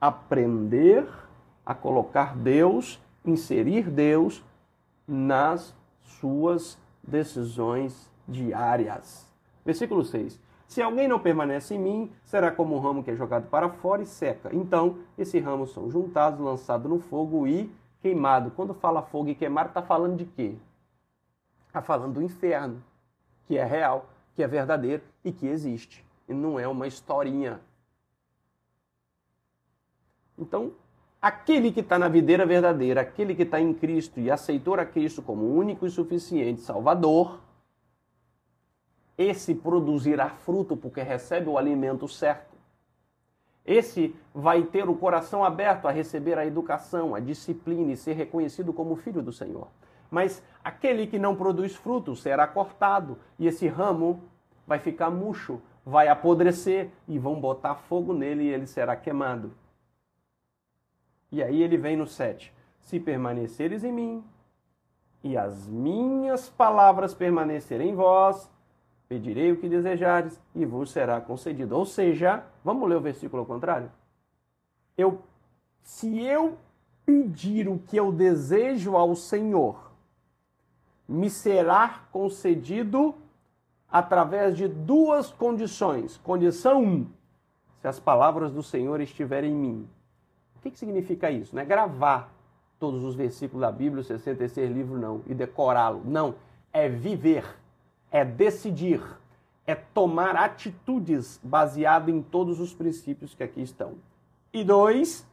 Aprender 0.00 1.06
a 1.64 1.74
colocar 1.74 2.34
Deus, 2.34 2.98
inserir 3.24 3.90
Deus 3.90 4.42
nas 5.06 5.74
suas 6.02 6.78
decisões 7.02 8.10
diárias. 8.26 9.26
Versículo 9.64 10.02
6. 10.02 10.40
Se 10.70 10.80
alguém 10.80 11.08
não 11.08 11.18
permanece 11.18 11.74
em 11.74 11.80
mim, 11.80 12.12
será 12.22 12.52
como 12.52 12.76
um 12.76 12.78
ramo 12.78 13.02
que 13.02 13.10
é 13.10 13.16
jogado 13.16 13.48
para 13.48 13.68
fora 13.68 14.02
e 14.02 14.06
seca. 14.06 14.54
Então, 14.54 14.98
esses 15.18 15.42
ramos 15.42 15.72
são 15.72 15.90
juntados, 15.90 16.38
lançados 16.38 16.88
no 16.88 17.00
fogo 17.00 17.44
e 17.44 17.68
queimado. 18.00 18.52
Quando 18.52 18.72
fala 18.72 19.02
fogo 19.02 19.30
e 19.30 19.34
queimado, 19.34 19.70
está 19.70 19.82
falando 19.82 20.16
de 20.16 20.26
quê? 20.26 20.54
Está 21.66 21.82
falando 21.82 22.14
do 22.14 22.22
inferno, 22.22 22.80
que 23.48 23.58
é 23.58 23.64
real, 23.64 24.08
que 24.36 24.44
é 24.44 24.46
verdadeiro 24.46 25.02
e 25.24 25.32
que 25.32 25.48
existe. 25.48 26.06
E 26.28 26.32
não 26.32 26.56
é 26.56 26.68
uma 26.68 26.86
historinha. 26.86 27.60
Então, 30.38 30.70
aquele 31.20 31.72
que 31.72 31.80
está 31.80 31.98
na 31.98 32.08
videira 32.08 32.46
verdadeira, 32.46 33.00
aquele 33.00 33.34
que 33.34 33.42
está 33.42 33.60
em 33.60 33.74
Cristo 33.74 34.20
e 34.20 34.30
aceitou 34.30 34.74
a 34.74 34.86
Cristo 34.86 35.20
como 35.20 35.52
único 35.52 35.84
e 35.84 35.90
suficiente 35.90 36.60
Salvador, 36.60 37.40
esse 39.20 39.54
produzirá 39.54 40.30
fruto 40.30 40.74
porque 40.74 41.02
recebe 41.02 41.46
o 41.46 41.58
alimento 41.58 42.08
certo. 42.08 42.56
Esse 43.66 44.16
vai 44.34 44.62
ter 44.62 44.88
o 44.88 44.94
coração 44.94 45.44
aberto 45.44 45.86
a 45.86 45.90
receber 45.90 46.38
a 46.38 46.46
educação, 46.46 47.14
a 47.14 47.20
disciplina 47.20 47.92
e 47.92 47.98
ser 47.98 48.14
reconhecido 48.14 48.72
como 48.72 48.96
filho 48.96 49.20
do 49.20 49.30
Senhor. 49.30 49.68
Mas 50.10 50.42
aquele 50.64 51.06
que 51.06 51.18
não 51.18 51.36
produz 51.36 51.76
fruto 51.76 52.16
será 52.16 52.46
cortado 52.46 53.18
e 53.38 53.46
esse 53.46 53.68
ramo 53.68 54.22
vai 54.66 54.78
ficar 54.78 55.10
murcho, 55.10 55.60
vai 55.84 56.08
apodrecer 56.08 56.90
e 57.06 57.18
vão 57.18 57.38
botar 57.38 57.74
fogo 57.74 58.14
nele 58.14 58.44
e 58.44 58.48
ele 58.48 58.66
será 58.66 58.96
queimado. 58.96 59.52
E 61.30 61.42
aí 61.42 61.62
ele 61.62 61.76
vem 61.76 61.94
no 61.94 62.06
7. 62.06 62.54
Se 62.80 62.98
permaneceres 62.98 63.84
em 63.84 63.92
mim 63.92 64.24
e 65.22 65.36
as 65.36 65.68
minhas 65.68 66.48
palavras 66.48 67.12
permanecerem 67.12 67.90
em 67.90 67.94
vós, 67.94 68.50
pedirei 69.10 69.50
o 69.50 69.56
que 69.56 69.68
desejares 69.68 70.40
e 70.54 70.64
vos 70.64 70.92
será 70.92 71.20
concedido. 71.20 71.76
Ou 71.76 71.84
seja, 71.84 72.44
vamos 72.64 72.88
ler 72.88 72.94
o 72.94 73.00
versículo 73.00 73.40
ao 73.40 73.46
contrário? 73.46 73.90
Eu, 74.96 75.20
se 75.82 76.20
eu 76.20 76.56
pedir 77.04 77.68
o 77.68 77.76
que 77.76 77.96
eu 77.96 78.12
desejo 78.12 78.94
ao 78.94 79.16
Senhor, 79.16 79.90
me 81.08 81.28
será 81.28 82.04
concedido 82.12 83.16
através 83.90 84.56
de 84.56 84.68
duas 84.68 85.32
condições. 85.32 86.16
Condição 86.18 86.80
1, 86.80 86.86
um, 86.86 87.06
se 87.80 87.88
as 87.88 87.98
palavras 87.98 88.52
do 88.52 88.62
Senhor 88.62 89.00
estiverem 89.00 89.50
em 89.50 89.56
mim. 89.56 89.88
O 90.54 90.60
que, 90.60 90.70
que 90.70 90.78
significa 90.78 91.32
isso? 91.32 91.52
Não 91.52 91.62
é 91.62 91.64
gravar 91.64 92.32
todos 92.78 93.02
os 93.02 93.16
versículos 93.16 93.62
da 93.62 93.72
Bíblia, 93.72 94.02
o 94.02 94.04
66 94.04 94.70
livro, 94.70 94.96
não, 94.96 95.20
e 95.26 95.34
decorá-lo. 95.34 96.00
Não, 96.04 96.36
é 96.72 96.88
viver, 96.88 97.44
é 98.10 98.24
decidir, 98.24 99.02
é 99.66 99.74
tomar 99.74 100.36
atitudes 100.36 101.38
baseado 101.42 102.08
em 102.08 102.22
todos 102.22 102.60
os 102.60 102.72
princípios 102.74 103.34
que 103.34 103.42
aqui 103.42 103.60
estão. 103.62 103.94
E 104.52 104.62
dois, 104.64 105.26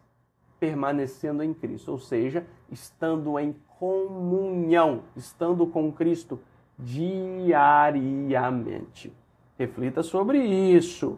permanecendo 0.59 1.43
em 1.43 1.53
Cristo, 1.53 1.91
ou 1.91 1.99
seja, 1.99 2.45
estando 2.69 3.39
em 3.39 3.55
comunhão, 3.79 5.03
estando 5.15 5.65
com 5.67 5.89
Cristo 5.91 6.39
diariamente. 6.77 9.13
Reflita 9.57 10.03
sobre 10.03 10.39
isso. 10.39 11.17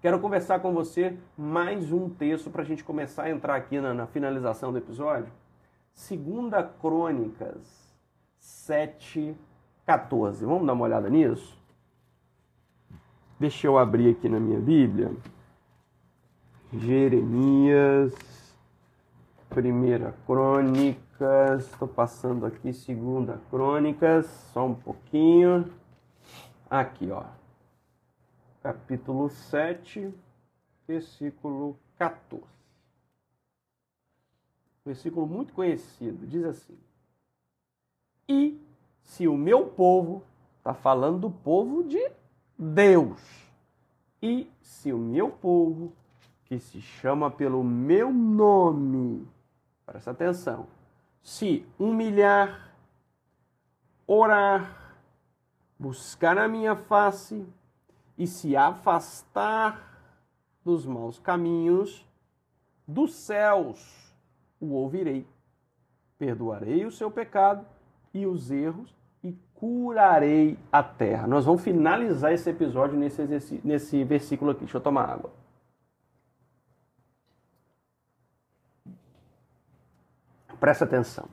Quero 0.00 0.20
conversar 0.20 0.60
com 0.60 0.72
você 0.72 1.18
mais 1.36 1.92
um 1.92 2.08
texto 2.08 2.48
para 2.50 2.62
a 2.62 2.64
gente 2.64 2.82
começar 2.82 3.24
a 3.24 3.30
entrar 3.30 3.54
aqui 3.54 3.78
na, 3.80 3.92
na 3.94 4.06
finalização 4.06 4.72
do 4.72 4.78
episódio. 4.78 5.30
Segunda 5.94 6.62
Crônicas 6.62 7.92
7, 8.38 9.36
14. 9.86 10.44
Vamos 10.44 10.66
dar 10.66 10.72
uma 10.72 10.84
olhada 10.84 11.08
nisso? 11.08 11.58
Deixa 13.38 13.66
eu 13.66 13.78
abrir 13.78 14.10
aqui 14.10 14.28
na 14.28 14.38
minha 14.38 14.60
Bíblia. 14.60 15.12
Jeremias, 16.72 18.14
Primeira 19.50 20.14
Crônicas, 20.26 21.66
estou 21.66 21.88
passando 21.88 22.46
aqui 22.46 22.72
Segunda 22.72 23.40
Crônicas, 23.50 24.26
só 24.52 24.66
um 24.66 24.74
pouquinho. 24.74 25.70
Aqui, 26.70 27.10
ó 27.10 27.24
capítulo 28.62 29.28
7, 29.28 30.14
versículo 30.86 31.76
14. 31.98 32.44
Versículo 34.84 35.26
muito 35.26 35.52
conhecido, 35.52 36.26
diz 36.26 36.44
assim: 36.44 36.78
E 38.28 38.60
se 39.02 39.28
o 39.28 39.36
meu 39.36 39.66
povo, 39.66 40.22
está 40.58 40.74
falando 40.74 41.20
do 41.20 41.30
povo 41.30 41.82
de 41.84 42.10
Deus, 42.58 43.20
e 44.20 44.50
se 44.60 44.92
o 44.92 44.98
meu 44.98 45.30
povo, 45.30 45.92
que 46.44 46.58
se 46.58 46.80
chama 46.80 47.30
pelo 47.30 47.64
meu 47.64 48.12
nome, 48.12 49.26
presta 49.84 50.10
atenção, 50.10 50.66
se 51.22 51.66
humilhar, 51.78 52.74
orar, 54.06 54.96
buscar 55.78 56.38
a 56.38 56.46
minha 56.46 56.76
face, 56.76 57.46
e 58.16 58.26
se 58.26 58.56
afastar 58.56 60.00
dos 60.64 60.86
maus 60.86 61.18
caminhos, 61.18 62.06
dos 62.86 63.14
céus 63.14 64.14
o 64.60 64.74
ouvirei. 64.74 65.26
Perdoarei 66.18 66.84
o 66.84 66.90
seu 66.92 67.10
pecado 67.10 67.66
e 68.12 68.26
os 68.26 68.50
erros 68.50 68.94
e 69.22 69.36
curarei 69.54 70.58
a 70.70 70.82
terra. 70.82 71.26
Nós 71.26 71.44
vamos 71.44 71.62
finalizar 71.62 72.32
esse 72.32 72.50
episódio 72.50 72.98
nesse, 72.98 73.60
nesse 73.64 74.04
versículo 74.04 74.50
aqui. 74.50 74.60
Deixa 74.60 74.76
eu 74.76 74.80
tomar 74.80 75.08
água. 75.08 75.30
Presta 80.58 80.84
atenção. 80.84 81.28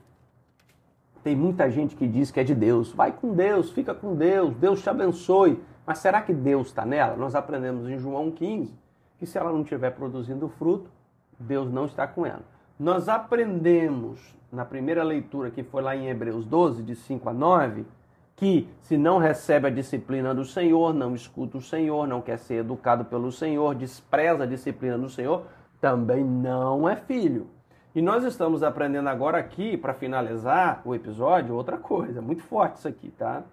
Tem 1.23 1.35
muita 1.35 1.69
gente 1.69 1.95
que 1.95 2.07
diz 2.07 2.31
que 2.31 2.39
é 2.39 2.43
de 2.43 2.55
Deus. 2.55 2.91
Vai 2.91 3.11
com 3.11 3.33
Deus, 3.33 3.71
fica 3.71 3.93
com 3.93 4.15
Deus, 4.15 4.55
Deus 4.55 4.81
te 4.81 4.89
abençoe. 4.89 5.61
Mas 5.85 5.99
será 5.99 6.21
que 6.21 6.33
Deus 6.33 6.67
está 6.67 6.85
nela? 6.85 7.15
Nós 7.15 7.35
aprendemos 7.35 7.87
em 7.89 7.97
João 7.97 8.31
15 8.31 8.73
que 9.19 9.25
se 9.25 9.37
ela 9.37 9.51
não 9.51 9.61
estiver 9.61 9.91
produzindo 9.91 10.47
fruto, 10.47 10.89
Deus 11.37 11.71
não 11.71 11.85
está 11.85 12.07
com 12.07 12.25
ela. 12.25 12.43
Nós 12.79 13.09
aprendemos 13.09 14.33
na 14.51 14.65
primeira 14.65 15.03
leitura, 15.03 15.51
que 15.51 15.63
foi 15.63 15.81
lá 15.81 15.95
em 15.95 16.07
Hebreus 16.07 16.45
12, 16.45 16.83
de 16.83 16.95
5 16.95 17.29
a 17.29 17.33
9, 17.33 17.85
que 18.35 18.69
se 18.81 18.97
não 18.97 19.17
recebe 19.17 19.67
a 19.67 19.69
disciplina 19.71 20.33
do 20.33 20.45
Senhor, 20.45 20.93
não 20.93 21.13
escuta 21.13 21.57
o 21.57 21.61
Senhor, 21.61 22.07
não 22.07 22.21
quer 22.21 22.37
ser 22.37 22.55
educado 22.55 23.05
pelo 23.05 23.31
Senhor, 23.31 23.75
despreza 23.75 24.43
a 24.43 24.47
disciplina 24.47 24.97
do 24.97 25.09
Senhor, 25.09 25.45
também 25.81 26.23
não 26.23 26.87
é 26.87 26.95
filho. 26.95 27.47
E 27.93 28.01
nós 28.01 28.23
estamos 28.23 28.63
aprendendo 28.63 29.09
agora 29.09 29.37
aqui, 29.37 29.75
para 29.75 29.93
finalizar 29.93 30.81
o 30.85 30.95
episódio, 30.95 31.55
outra 31.55 31.77
coisa, 31.77 32.21
muito 32.21 32.43
forte 32.43 32.77
isso 32.77 32.87
aqui, 32.87 33.11
tá? 33.11 33.43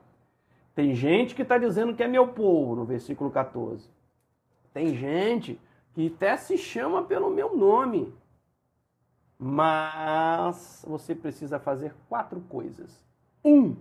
Tem 0.74 0.94
gente 0.94 1.34
que 1.34 1.42
está 1.42 1.56
dizendo 1.56 1.94
que 1.94 2.02
é 2.02 2.08
meu 2.08 2.28
povo, 2.28 2.76
no 2.76 2.84
versículo 2.84 3.30
14. 3.30 3.88
Tem 4.74 4.94
gente 4.94 5.58
que 5.94 6.12
até 6.14 6.36
se 6.36 6.58
chama 6.58 7.02
pelo 7.02 7.30
meu 7.30 7.56
nome. 7.56 8.12
Mas 9.38 10.84
você 10.86 11.14
precisa 11.14 11.58
fazer 11.58 11.94
quatro 12.08 12.40
coisas. 12.42 13.02
Um, 13.44 13.76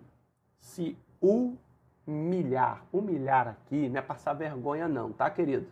se 0.60 0.98
humilhar. 1.22 2.84
Humilhar 2.92 3.48
aqui 3.48 3.90
não 3.90 4.00
é 4.00 4.02
passar 4.02 4.34
vergonha, 4.34 4.88
não, 4.88 5.12
tá, 5.12 5.30
querido? 5.30 5.68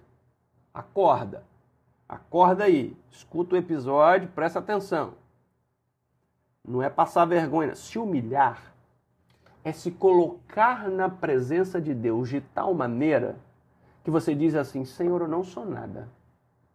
Acorda. 0.74 1.44
Acorda 2.08 2.64
aí. 2.64 2.96
Escuta 3.12 3.56
o 3.56 3.58
episódio, 3.58 4.30
presta 4.30 4.60
atenção. 4.60 5.16
Não 6.66 6.82
é 6.82 6.90
passar 6.90 7.26
vergonha. 7.26 7.76
Se 7.76 8.00
humilhar 8.00 8.74
é 9.64 9.72
se 9.72 9.92
colocar 9.92 10.90
na 10.90 11.10
presença 11.10 11.80
de 11.82 11.94
Deus 11.94 12.30
de 12.30 12.42
tal 12.42 12.74
maneira 12.74 13.36
que 14.04 14.12
você 14.12 14.36
diz 14.36 14.56
assim: 14.56 14.86
Senhor, 14.86 15.22
eu 15.22 15.28
não 15.28 15.44
sou 15.44 15.66
nada. 15.66 16.10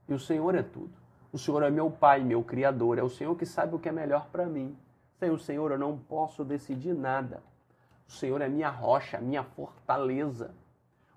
E 0.08 0.14
o 0.14 0.18
Senhor 0.18 0.54
é 0.54 0.62
tudo. 0.62 0.92
O 1.30 1.38
Senhor 1.38 1.62
é 1.62 1.70
meu 1.70 1.90
Pai, 1.90 2.20
meu 2.20 2.42
Criador. 2.42 2.98
É 2.98 3.02
o 3.02 3.10
Senhor 3.10 3.34
que 3.36 3.44
sabe 3.44 3.74
o 3.74 3.78
que 3.78 3.88
é 3.88 3.92
melhor 3.92 4.28
para 4.32 4.46
mim. 4.46 4.76
Sem 5.18 5.30
o 5.30 5.38
Senhor, 5.38 5.70
eu 5.70 5.78
não 5.78 5.98
posso 5.98 6.44
decidir 6.44 6.94
nada. 6.94 7.42
O 8.08 8.12
Senhor 8.12 8.40
é 8.40 8.48
minha 8.48 8.70
rocha, 8.70 9.18
minha 9.18 9.42
fortaleza. 9.42 10.50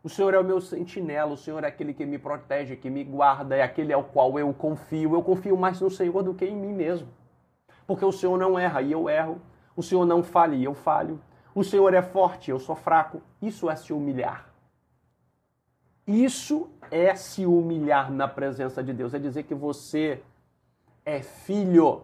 O 0.03 0.09
Senhor 0.09 0.34
é 0.34 0.39
o 0.39 0.43
meu 0.43 0.59
sentinela, 0.59 1.32
o 1.32 1.38
Senhor 1.38 1.64
é 1.64 1.68
aquele 1.68 1.93
que 1.93 2.05
me 2.05 2.18
protege, 2.18 2.76
que 2.76 2.89
me 2.89 3.03
guarda, 3.03 3.55
é 3.55 3.62
aquele 3.62 3.93
ao 3.93 4.03
qual 4.03 4.38
eu 4.38 4.53
confio. 4.53 5.14
Eu 5.14 5.22
confio 5.22 5.55
mais 5.55 5.80
no 5.80 5.89
Senhor 5.89 6.24
do 6.24 6.34
que 6.34 6.45
em 6.45 6.55
mim 6.55 6.74
mesmo. 6.74 7.07
Porque 7.88 8.03
o 8.03 8.12
Senhor 8.12 8.38
não 8.38 8.59
erra 8.59 8.82
e 8.82 8.91
eu 8.91 9.07
erro. 9.07 9.39
O 9.76 9.84
Senhor 9.84 10.05
não 10.05 10.22
falha 10.22 10.55
e 10.55 10.64
eu 10.66 10.74
falho. 10.74 11.22
O 11.55 11.64
Senhor 11.64 11.93
é 11.93 12.01
forte, 12.01 12.51
eu 12.51 12.59
sou 12.59 12.76
fraco. 12.76 13.22
Isso 13.41 13.70
é 13.70 13.76
se 13.76 13.93
humilhar. 13.93 14.51
Isso 16.08 16.70
é 16.89 17.16
se 17.16 17.45
humilhar 17.45 18.12
na 18.12 18.28
presença 18.28 18.84
de 18.84 18.93
Deus. 18.93 19.14
É 19.14 19.20
dizer 19.20 19.43
que 19.43 19.56
você 19.56 20.24
é 21.06 21.22
filho 21.22 22.04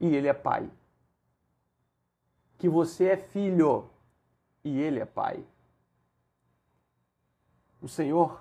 e 0.00 0.14
ele 0.14 0.28
é 0.28 0.32
pai. 0.32 0.70
que 2.62 2.68
você 2.68 3.06
é 3.08 3.16
filho 3.16 3.90
e 4.62 4.80
ele 4.80 5.00
é 5.00 5.04
pai. 5.04 5.44
O 7.80 7.88
Senhor, 7.88 8.40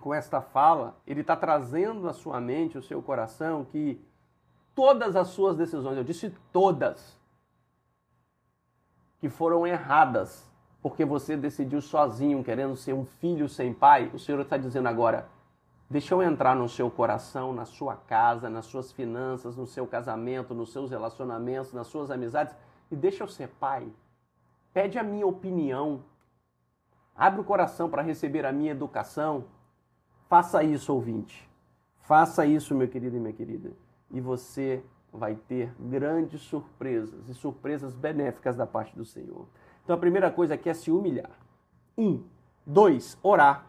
com 0.00 0.14
esta 0.14 0.40
fala, 0.40 0.98
ele 1.06 1.20
está 1.20 1.36
trazendo 1.36 2.08
à 2.08 2.14
sua 2.14 2.40
mente, 2.40 2.78
ao 2.78 2.82
seu 2.82 3.02
coração, 3.02 3.66
que 3.66 4.02
todas 4.74 5.14
as 5.14 5.28
suas 5.28 5.58
decisões, 5.58 5.98
eu 5.98 6.04
disse 6.04 6.30
todas, 6.50 7.20
que 9.20 9.28
foram 9.28 9.66
erradas, 9.66 10.47
porque 10.80 11.04
você 11.04 11.36
decidiu 11.36 11.80
sozinho, 11.80 12.44
querendo 12.44 12.76
ser 12.76 12.92
um 12.92 13.04
filho 13.04 13.48
sem 13.48 13.72
pai, 13.72 14.10
o 14.14 14.18
Senhor 14.18 14.40
está 14.40 14.56
dizendo 14.56 14.88
agora: 14.88 15.28
deixa 15.90 16.14
eu 16.14 16.22
entrar 16.22 16.54
no 16.54 16.68
seu 16.68 16.90
coração, 16.90 17.52
na 17.52 17.64
sua 17.64 17.96
casa, 17.96 18.48
nas 18.48 18.66
suas 18.66 18.92
finanças, 18.92 19.56
no 19.56 19.66
seu 19.66 19.86
casamento, 19.86 20.54
nos 20.54 20.72
seus 20.72 20.90
relacionamentos, 20.90 21.72
nas 21.72 21.88
suas 21.88 22.10
amizades, 22.10 22.54
e 22.90 22.96
deixa 22.96 23.24
eu 23.24 23.28
ser 23.28 23.48
pai. 23.60 23.88
Pede 24.72 24.98
a 24.98 25.02
minha 25.02 25.26
opinião. 25.26 26.04
Abre 27.16 27.40
o 27.40 27.44
coração 27.44 27.90
para 27.90 28.02
receber 28.02 28.46
a 28.46 28.52
minha 28.52 28.70
educação. 28.70 29.46
Faça 30.28 30.62
isso, 30.62 30.94
ouvinte. 30.94 31.48
Faça 32.02 32.46
isso, 32.46 32.74
meu 32.74 32.86
querido 32.86 33.16
e 33.16 33.20
minha 33.20 33.32
querida. 33.32 33.72
E 34.10 34.20
você 34.20 34.84
vai 35.12 35.34
ter 35.34 35.74
grandes 35.80 36.42
surpresas 36.42 37.28
e 37.28 37.34
surpresas 37.34 37.94
benéficas 37.94 38.56
da 38.56 38.66
parte 38.66 38.94
do 38.94 39.04
Senhor. 39.04 39.46
Então 39.88 39.96
a 39.96 40.00
primeira 40.00 40.30
coisa 40.30 40.52
aqui 40.52 40.68
é 40.68 40.74
se 40.74 40.90
humilhar. 40.90 41.30
Um. 41.96 42.22
Dois, 42.66 43.18
orar. 43.22 43.64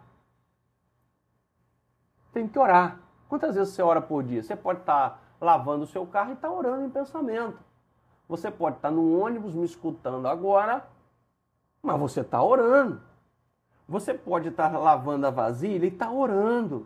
Tem 2.34 2.46
que 2.46 2.60
orar. 2.60 3.00
Quantas 3.30 3.56
vezes 3.56 3.74
você 3.74 3.82
ora 3.82 4.02
por 4.02 4.22
dia? 4.22 4.44
Você 4.44 4.54
pode 4.54 4.82
estar 4.82 5.24
lavando 5.40 5.86
o 5.86 5.88
seu 5.88 6.06
carro 6.06 6.32
e 6.32 6.34
estar 6.34 6.52
orando 6.52 6.84
em 6.84 6.90
pensamento. 6.90 7.58
Você 8.28 8.52
pode 8.52 8.76
estar 8.76 8.92
no 8.92 9.18
ônibus 9.18 9.56
me 9.56 9.64
escutando 9.64 10.28
agora, 10.28 10.86
mas 11.82 11.98
você 11.98 12.20
está 12.20 12.44
orando. 12.44 13.02
Você 13.88 14.14
pode 14.14 14.50
estar 14.50 14.78
lavando 14.78 15.26
a 15.26 15.30
vasilha 15.30 15.86
e 15.86 15.88
estar 15.88 16.12
orando. 16.12 16.86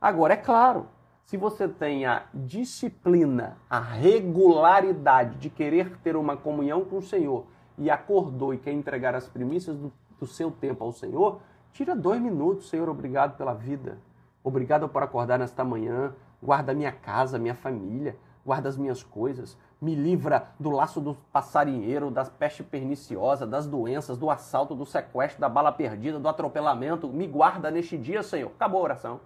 Agora, 0.00 0.34
é 0.34 0.36
claro, 0.36 0.88
se 1.26 1.36
você 1.36 1.66
tem 1.66 2.06
a 2.06 2.22
disciplina, 2.32 3.58
a 3.68 3.80
regularidade 3.80 5.36
de 5.38 5.50
querer 5.50 5.98
ter 5.98 6.14
uma 6.14 6.36
comunhão 6.36 6.84
com 6.84 6.98
o 6.98 7.02
Senhor 7.02 7.46
e 7.76 7.90
acordou 7.90 8.54
e 8.54 8.58
quer 8.58 8.72
entregar 8.72 9.12
as 9.12 9.28
primícias 9.28 9.76
do, 9.76 9.92
do 10.20 10.26
seu 10.26 10.52
tempo 10.52 10.84
ao 10.84 10.92
Senhor, 10.92 11.40
tira 11.72 11.96
dois 11.96 12.20
minutos, 12.20 12.68
Senhor, 12.68 12.88
obrigado 12.88 13.36
pela 13.36 13.54
vida. 13.54 13.98
Obrigado 14.44 14.88
por 14.88 15.02
acordar 15.02 15.36
nesta 15.36 15.64
manhã. 15.64 16.14
Guarda 16.40 16.72
minha 16.72 16.92
casa, 16.92 17.40
minha 17.40 17.56
família. 17.56 18.16
Guarda 18.44 18.68
as 18.68 18.76
minhas 18.76 19.02
coisas. 19.02 19.58
Me 19.80 19.96
livra 19.96 20.44
do 20.60 20.70
laço 20.70 21.00
do 21.00 21.16
passarinheiro, 21.32 22.08
da 22.08 22.24
peste 22.24 22.62
perniciosa, 22.62 23.44
das 23.44 23.66
doenças, 23.66 24.16
do 24.16 24.30
assalto, 24.30 24.76
do 24.76 24.86
sequestro, 24.86 25.40
da 25.40 25.48
bala 25.48 25.72
perdida, 25.72 26.20
do 26.20 26.28
atropelamento. 26.28 27.08
Me 27.08 27.26
guarda 27.26 27.68
neste 27.68 27.98
dia, 27.98 28.22
Senhor. 28.22 28.52
Acabou 28.54 28.78
a 28.82 28.84
oração. 28.84 29.20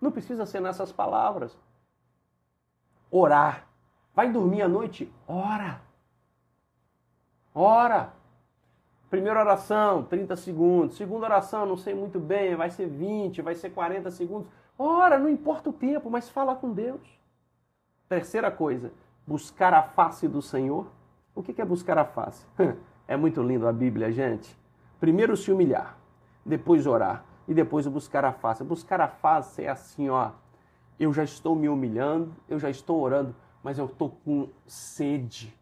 Não 0.00 0.10
precisa 0.10 0.46
ser 0.46 0.60
nessas 0.60 0.92
palavras. 0.92 1.56
Orar. 3.10 3.66
Vai 4.14 4.30
dormir 4.30 4.62
à 4.62 4.68
noite? 4.68 5.12
Ora. 5.26 5.80
Ora. 7.54 8.12
Primeira 9.08 9.40
oração, 9.40 10.02
30 10.02 10.36
segundos. 10.36 10.96
Segunda 10.96 11.26
oração, 11.26 11.64
não 11.64 11.76
sei 11.76 11.94
muito 11.94 12.18
bem, 12.18 12.56
vai 12.56 12.70
ser 12.70 12.86
20, 12.86 13.40
vai 13.40 13.54
ser 13.54 13.70
40 13.70 14.10
segundos. 14.10 14.48
Ora, 14.78 15.18
não 15.18 15.28
importa 15.28 15.70
o 15.70 15.72
tempo, 15.72 16.10
mas 16.10 16.28
fala 16.28 16.54
com 16.54 16.72
Deus. 16.72 17.00
Terceira 18.08 18.50
coisa, 18.50 18.92
buscar 19.26 19.72
a 19.72 19.82
face 19.82 20.28
do 20.28 20.42
Senhor. 20.42 20.86
O 21.34 21.42
que 21.42 21.60
é 21.60 21.64
buscar 21.64 21.98
a 21.98 22.04
face? 22.04 22.44
É 23.08 23.16
muito 23.16 23.40
lindo 23.40 23.68
a 23.68 23.72
Bíblia, 23.72 24.10
gente. 24.10 24.58
Primeiro 24.98 25.36
se 25.36 25.52
humilhar, 25.52 25.96
depois 26.44 26.88
orar, 26.88 27.24
e 27.48 27.54
depois 27.54 27.86
o 27.86 27.90
buscar 27.90 28.24
a 28.24 28.32
face. 28.32 28.64
Buscar 28.64 29.00
a 29.00 29.08
face 29.08 29.62
é 29.62 29.68
assim, 29.68 30.08
ó. 30.08 30.32
Eu 30.98 31.12
já 31.12 31.24
estou 31.24 31.54
me 31.54 31.68
humilhando, 31.68 32.34
eu 32.48 32.58
já 32.58 32.70
estou 32.70 33.00
orando, 33.00 33.34
mas 33.62 33.78
eu 33.78 33.86
estou 33.86 34.10
com 34.24 34.48
sede, 34.66 35.54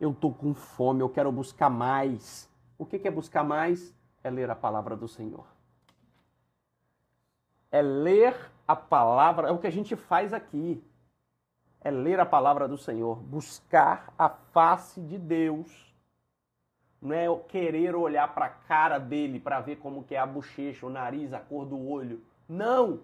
eu 0.00 0.10
estou 0.10 0.32
com 0.32 0.54
fome, 0.54 1.00
eu 1.00 1.08
quero 1.08 1.30
buscar 1.32 1.68
mais. 1.68 2.48
O 2.78 2.86
que 2.86 3.06
é 3.06 3.10
buscar 3.10 3.42
mais? 3.42 3.94
É 4.22 4.30
ler 4.30 4.50
a 4.50 4.54
palavra 4.54 4.96
do 4.96 5.08
Senhor. 5.08 5.46
É 7.70 7.82
ler 7.82 8.34
a 8.66 8.76
palavra, 8.76 9.48
é 9.48 9.52
o 9.52 9.58
que 9.58 9.66
a 9.66 9.72
gente 9.72 9.96
faz 9.96 10.32
aqui. 10.32 10.82
É 11.80 11.90
ler 11.90 12.18
a 12.18 12.26
palavra 12.26 12.66
do 12.66 12.76
Senhor, 12.76 13.16
buscar 13.16 14.12
a 14.18 14.28
face 14.28 15.00
de 15.00 15.18
Deus 15.18 15.94
não 17.06 17.14
é 17.14 17.26
querer 17.48 17.94
olhar 17.94 18.34
para 18.34 18.46
a 18.46 18.50
cara 18.50 18.98
dele 18.98 19.38
para 19.38 19.60
ver 19.60 19.76
como 19.76 20.02
que 20.02 20.14
é 20.14 20.18
a 20.18 20.26
bochecha, 20.26 20.84
o 20.84 20.90
nariz, 20.90 21.32
a 21.32 21.38
cor 21.38 21.64
do 21.64 21.88
olho. 21.88 22.20
Não! 22.48 23.00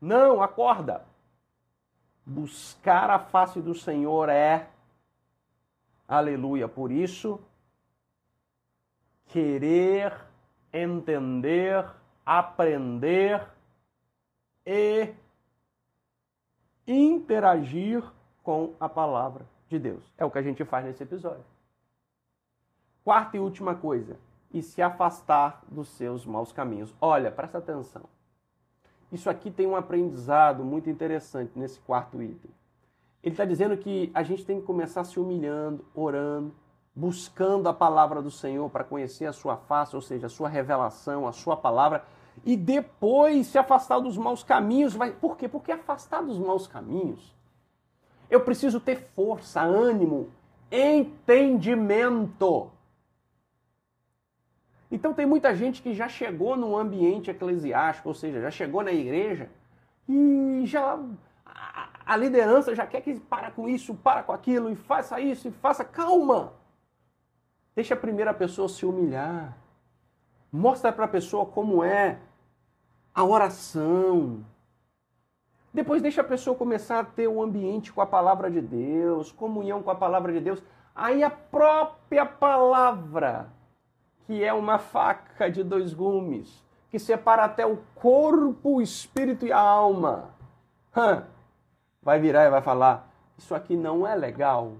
Não, 0.00 0.42
acorda! 0.42 1.04
Buscar 2.24 3.10
a 3.10 3.18
face 3.18 3.60
do 3.60 3.74
Senhor 3.74 4.28
é, 4.28 4.68
aleluia, 6.06 6.68
por 6.68 6.92
isso, 6.92 7.40
querer 9.26 10.14
entender, 10.72 11.84
aprender 12.24 13.44
e 14.64 15.12
interagir 16.86 18.04
com 18.44 18.74
a 18.78 18.88
palavra 18.88 19.44
de 19.68 19.78
Deus. 19.78 20.04
É 20.16 20.24
o 20.24 20.30
que 20.30 20.38
a 20.38 20.42
gente 20.42 20.64
faz 20.64 20.84
nesse 20.84 21.02
episódio. 21.02 21.51
Quarta 23.04 23.36
e 23.36 23.40
última 23.40 23.74
coisa, 23.74 24.16
e 24.52 24.62
se 24.62 24.80
afastar 24.80 25.62
dos 25.68 25.88
seus 25.88 26.24
maus 26.24 26.52
caminhos. 26.52 26.94
Olha, 27.00 27.32
presta 27.32 27.58
atenção. 27.58 28.02
Isso 29.10 29.28
aqui 29.28 29.50
tem 29.50 29.66
um 29.66 29.76
aprendizado 29.76 30.64
muito 30.64 30.88
interessante 30.88 31.52
nesse 31.56 31.80
quarto 31.80 32.22
item. 32.22 32.50
Ele 33.22 33.34
está 33.34 33.44
dizendo 33.44 33.76
que 33.76 34.10
a 34.14 34.22
gente 34.22 34.44
tem 34.44 34.60
que 34.60 34.66
começar 34.66 35.04
se 35.04 35.18
humilhando, 35.18 35.84
orando, 35.94 36.54
buscando 36.94 37.68
a 37.68 37.74
palavra 37.74 38.22
do 38.22 38.30
Senhor 38.30 38.70
para 38.70 38.84
conhecer 38.84 39.26
a 39.26 39.32
sua 39.32 39.56
face, 39.56 39.96
ou 39.96 40.02
seja, 40.02 40.26
a 40.26 40.30
sua 40.30 40.48
revelação, 40.48 41.26
a 41.26 41.32
sua 41.32 41.56
palavra, 41.56 42.04
e 42.44 42.56
depois 42.56 43.48
se 43.48 43.58
afastar 43.58 44.00
dos 44.00 44.16
maus 44.16 44.42
caminhos. 44.42 44.94
Vai... 44.94 45.12
Por 45.12 45.36
quê? 45.36 45.48
Porque 45.48 45.72
afastar 45.72 46.22
dos 46.22 46.38
maus 46.38 46.66
caminhos, 46.66 47.34
eu 48.30 48.40
preciso 48.40 48.80
ter 48.80 49.10
força, 49.14 49.60
ânimo, 49.60 50.30
entendimento. 50.70 52.70
Então 54.92 55.14
tem 55.14 55.24
muita 55.24 55.54
gente 55.56 55.80
que 55.80 55.94
já 55.94 56.06
chegou 56.06 56.54
no 56.54 56.76
ambiente 56.76 57.30
eclesiástico, 57.30 58.10
ou 58.10 58.14
seja, 58.14 58.42
já 58.42 58.50
chegou 58.50 58.82
na 58.82 58.92
igreja 58.92 59.48
e 60.06 60.64
já 60.66 60.98
a, 61.46 61.88
a 62.04 62.14
liderança 62.14 62.74
já 62.74 62.86
quer 62.86 63.00
que 63.00 63.18
para 63.18 63.50
com 63.50 63.66
isso, 63.66 63.94
para 63.94 64.22
com 64.22 64.32
aquilo 64.32 64.70
e 64.70 64.76
faça 64.76 65.18
isso 65.18 65.48
e 65.48 65.50
faça 65.50 65.82
calma. 65.82 66.52
Deixa 67.74 67.94
a 67.94 67.96
primeira 67.96 68.34
pessoa 68.34 68.68
se 68.68 68.84
humilhar. 68.84 69.56
Mostra 70.52 70.92
para 70.92 71.06
a 71.06 71.08
pessoa 71.08 71.46
como 71.46 71.82
é 71.82 72.18
a 73.14 73.24
oração. 73.24 74.44
Depois 75.72 76.02
deixa 76.02 76.20
a 76.20 76.24
pessoa 76.24 76.54
começar 76.54 77.00
a 77.00 77.04
ter 77.04 77.28
um 77.28 77.42
ambiente 77.42 77.90
com 77.90 78.02
a 78.02 78.06
palavra 78.06 78.50
de 78.50 78.60
Deus, 78.60 79.32
comunhão 79.32 79.82
com 79.82 79.90
a 79.90 79.94
palavra 79.94 80.34
de 80.34 80.40
Deus. 80.40 80.62
Aí 80.94 81.22
a 81.22 81.30
própria 81.30 82.26
palavra 82.26 83.50
que 84.32 84.42
é 84.42 84.50
uma 84.50 84.78
faca 84.78 85.50
de 85.50 85.62
dois 85.62 85.92
gumes, 85.92 86.64
que 86.90 86.98
separa 86.98 87.44
até 87.44 87.66
o 87.66 87.76
corpo, 87.94 88.76
o 88.76 88.80
espírito 88.80 89.46
e 89.46 89.52
a 89.52 89.58
alma. 89.58 90.30
Vai 92.02 92.18
virar 92.18 92.46
e 92.46 92.50
vai 92.50 92.62
falar: 92.62 93.12
Isso 93.36 93.54
aqui 93.54 93.76
não 93.76 94.06
é 94.06 94.14
legal. 94.14 94.72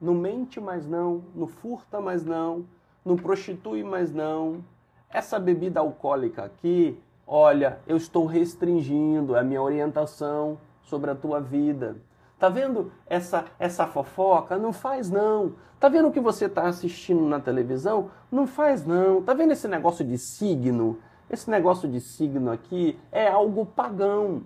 Não 0.00 0.14
mente 0.14 0.60
mais 0.60 0.86
não, 0.86 1.24
não 1.34 1.48
furta 1.48 2.00
mais 2.00 2.24
não, 2.24 2.64
não 3.04 3.16
prostitui 3.16 3.82
mais 3.82 4.12
não. 4.12 4.64
Essa 5.10 5.40
bebida 5.40 5.80
alcoólica 5.80 6.44
aqui, 6.44 6.96
olha, 7.26 7.80
eu 7.88 7.96
estou 7.96 8.26
restringindo 8.26 9.36
a 9.36 9.42
minha 9.42 9.60
orientação 9.60 10.56
sobre 10.84 11.10
a 11.10 11.16
tua 11.16 11.40
vida. 11.40 11.96
Tá 12.38 12.48
vendo 12.48 12.92
essa, 13.06 13.44
essa 13.58 13.86
fofoca? 13.86 14.56
Não 14.56 14.72
faz 14.72 15.10
não. 15.10 15.54
Tá 15.78 15.88
vendo 15.88 16.08
o 16.08 16.12
que 16.12 16.20
você 16.20 16.46
está 16.46 16.66
assistindo 16.66 17.22
na 17.22 17.40
televisão? 17.40 18.10
Não 18.30 18.46
faz 18.46 18.84
não. 18.84 19.22
Tá 19.22 19.34
vendo 19.34 19.52
esse 19.52 19.68
negócio 19.68 20.04
de 20.04 20.18
signo? 20.18 20.98
Esse 21.30 21.50
negócio 21.50 21.88
de 21.88 22.00
signo 22.00 22.50
aqui 22.50 22.98
é 23.10 23.28
algo 23.28 23.64
pagão. 23.64 24.42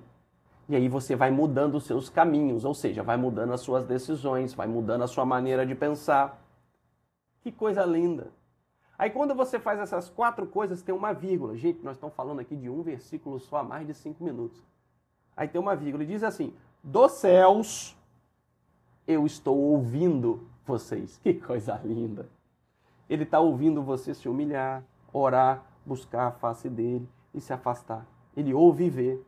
E 0.69 0.77
aí 0.77 0.89
você 0.89 1.17
vai 1.17 1.31
mudando 1.31 1.77
os 1.77 1.85
seus 1.85 2.11
caminhos, 2.11 2.65
ou 2.65 2.75
seja, 2.75 3.03
vai 3.03 3.17
mudando 3.17 3.55
as 3.55 3.63
suas 3.63 3.87
decisões, 3.87 4.53
vai 4.53 4.67
mudando 4.67 5.03
a 5.03 5.07
sua 5.07 5.25
maneira 5.25 5.65
de 5.65 5.75
pensar. 5.75 6.45
Que 7.41 7.51
coisa 7.51 7.85
linda. 7.85 8.31
Aí 8.99 9.11
quando 9.11 9.35
você 9.35 9.59
faz 9.59 9.79
essas 9.79 10.11
quatro 10.11 10.47
coisas, 10.47 10.83
tem 10.83 10.95
uma 10.95 11.13
vírgula. 11.15 11.57
Gente, 11.57 11.83
nós 11.83 11.97
estamos 11.97 12.15
falando 12.15 12.41
aqui 12.41 12.55
de 12.55 12.69
um 12.69 12.83
versículo 12.83 13.39
só 13.39 13.59
há 13.59 13.63
mais 13.63 13.87
de 13.87 13.95
cinco 13.95 14.23
minutos. 14.23 14.61
Aí 15.37 15.47
tem 15.47 15.61
uma 15.61 15.77
vírgula 15.77 16.03
e 16.03 16.07
diz 16.07 16.23
assim: 16.23 16.53
dos 16.83 17.13
céus 17.13 17.97
eu 19.07 19.25
estou 19.25 19.57
ouvindo 19.57 20.47
vocês. 20.67 21.19
Que 21.23 21.33
coisa 21.35 21.81
linda! 21.83 22.29
Ele 23.09 23.23
está 23.23 23.41
ouvindo 23.41 23.83
você 23.83 24.13
se 24.13 24.29
humilhar, 24.29 24.85
orar, 25.13 25.65
buscar 25.85 26.27
a 26.27 26.33
face 26.33 26.69
dele 26.69 27.09
e 27.33 27.41
se 27.41 27.53
afastar. 27.53 28.07
Ele 28.37 28.53
ouve 28.53 28.85
e 28.85 28.91
vê. 28.91 29.21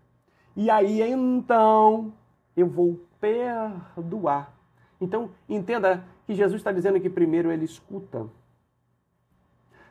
E 0.54 0.70
aí 0.70 1.00
então 1.00 2.12
eu 2.54 2.68
vou 2.68 3.00
perdoar. 3.18 4.52
Então 5.00 5.30
entenda 5.48 6.04
que 6.26 6.34
Jesus 6.34 6.60
está 6.60 6.70
dizendo 6.70 7.00
que 7.00 7.08
primeiro 7.08 7.50
ele 7.50 7.64
escuta. 7.64 8.26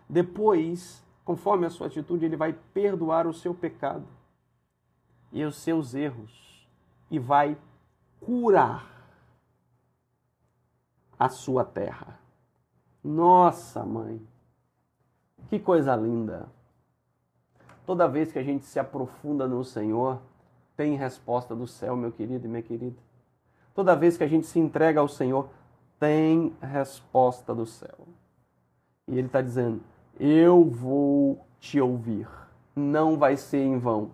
Depois, 0.07 1.03
conforme 1.26 1.66
a 1.66 1.70
sua 1.70 1.88
atitude, 1.88 2.26
ele 2.26 2.38
vai 2.38 2.53
perdoar 2.74 3.26
o 3.26 3.34
seu 3.34 3.53
pecado 3.53 4.07
e 5.32 5.43
os 5.43 5.55
seus 5.55 5.95
erros 5.95 6.49
e 7.10 7.18
vai 7.18 7.57
curar 8.20 8.88
a 11.18 11.30
sua 11.30 11.66
terra. 11.66 12.20
Nossa, 13.03 13.84
mãe, 13.86 14.22
que 15.49 15.60
coisa 15.60 15.95
linda! 15.95 16.47
Toda 17.86 18.07
vez 18.07 18.32
que 18.32 18.38
a 18.38 18.43
gente 18.43 18.66
se 18.66 18.80
aprofunda 18.80 19.47
no 19.47 19.64
Senhor, 19.64 20.22
tem 20.78 20.95
resposta 20.95 21.55
do 21.55 21.66
céu, 21.66 21.95
meu 21.95 22.12
querido 22.12 22.45
e 22.45 22.49
minha 22.49 22.62
querida. 22.62 22.95
Toda 23.74 23.95
vez 23.95 24.18
que 24.18 24.24
a 24.24 24.28
gente 24.28 24.45
se 24.45 24.60
entrega 24.60 24.99
ao 24.99 25.07
Senhor, 25.07 25.49
tem 25.99 26.55
resposta 26.62 27.53
do 27.53 27.66
céu. 27.66 28.07
E 29.07 29.18
Ele 29.18 29.28
está 29.28 29.41
dizendo: 29.41 29.82
Eu 30.20 30.64
vou 30.64 31.45
te 31.60 31.82
ouvir. 31.82 32.28
Não 32.76 33.18
vai 33.18 33.36
ser 33.36 33.64
em 33.64 33.78
vão. 33.78 34.12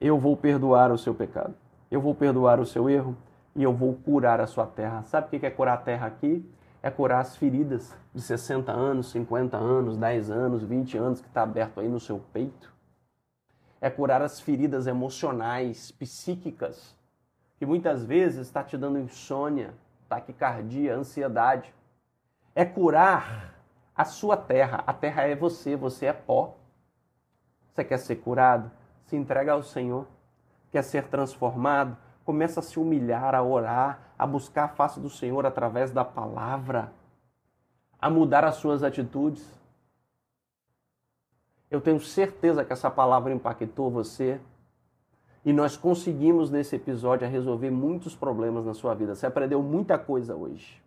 Eu 0.00 0.18
vou 0.18 0.36
perdoar 0.36 0.90
o 0.90 0.98
seu 0.98 1.14
pecado. 1.14 1.54
Eu 1.90 2.00
vou 2.00 2.14
perdoar 2.14 2.60
o 2.60 2.66
seu 2.66 2.88
erro 2.88 3.16
e 3.56 3.62
eu 3.62 3.74
vou 3.74 3.94
curar 3.94 4.40
a 4.40 4.46
sua 4.46 4.66
terra. 4.66 5.02
Sabe 5.02 5.26
o 5.26 5.40
que 5.40 5.44
é 5.44 5.50
curar 5.50 5.74
a 5.74 5.82
terra 5.82 6.06
aqui? 6.06 6.48
É 6.82 6.90
curar 6.90 7.20
as 7.20 7.36
feridas 7.36 7.94
de 8.14 8.22
60 8.22 8.70
anos, 8.70 9.10
50 9.10 9.56
anos, 9.56 9.96
10 9.96 10.30
anos, 10.30 10.62
20 10.62 10.96
anos 10.96 11.20
que 11.20 11.26
está 11.26 11.42
aberto 11.42 11.80
aí 11.80 11.88
no 11.88 11.98
seu 11.98 12.20
peito. 12.32 12.72
É 13.80 13.90
curar 13.90 14.22
as 14.22 14.40
feridas 14.40 14.86
emocionais, 14.86 15.90
psíquicas, 15.90 16.96
que 17.58 17.66
muitas 17.66 18.04
vezes 18.04 18.46
está 18.46 18.62
te 18.62 18.78
dando 18.78 18.98
insônia, 18.98 19.74
taquicardia, 20.08 20.94
ansiedade. 20.94 21.74
É 22.54 22.64
curar 22.64 23.54
a 23.96 24.04
sua 24.04 24.36
terra. 24.36 24.84
A 24.86 24.92
terra 24.92 25.22
é 25.22 25.34
você, 25.34 25.76
você 25.76 26.06
é 26.06 26.12
pó. 26.12 26.56
Você 27.72 27.84
quer 27.84 27.98
ser 27.98 28.16
curado? 28.16 28.70
Se 29.04 29.16
entrega 29.16 29.52
ao 29.52 29.62
Senhor. 29.62 30.06
Quer 30.70 30.82
ser 30.82 31.08
transformado? 31.08 31.96
começa 32.30 32.60
a 32.60 32.62
se 32.62 32.78
humilhar, 32.78 33.34
a 33.34 33.42
orar, 33.42 34.12
a 34.16 34.24
buscar 34.24 34.64
a 34.66 34.68
face 34.68 35.00
do 35.00 35.10
Senhor 35.10 35.44
através 35.44 35.90
da 35.90 36.04
palavra, 36.04 36.92
a 38.00 38.08
mudar 38.08 38.44
as 38.44 38.54
suas 38.54 38.84
atitudes. 38.84 39.44
Eu 41.68 41.80
tenho 41.80 41.98
certeza 41.98 42.64
que 42.64 42.72
essa 42.72 42.88
palavra 42.88 43.32
impactou 43.32 43.90
você 43.90 44.40
e 45.44 45.52
nós 45.52 45.76
conseguimos 45.76 46.52
nesse 46.52 46.76
episódio 46.76 47.28
resolver 47.28 47.70
muitos 47.70 48.14
problemas 48.14 48.64
na 48.64 48.74
sua 48.74 48.94
vida. 48.94 49.16
Você 49.16 49.26
aprendeu 49.26 49.60
muita 49.60 49.98
coisa 49.98 50.36
hoje. 50.36 50.80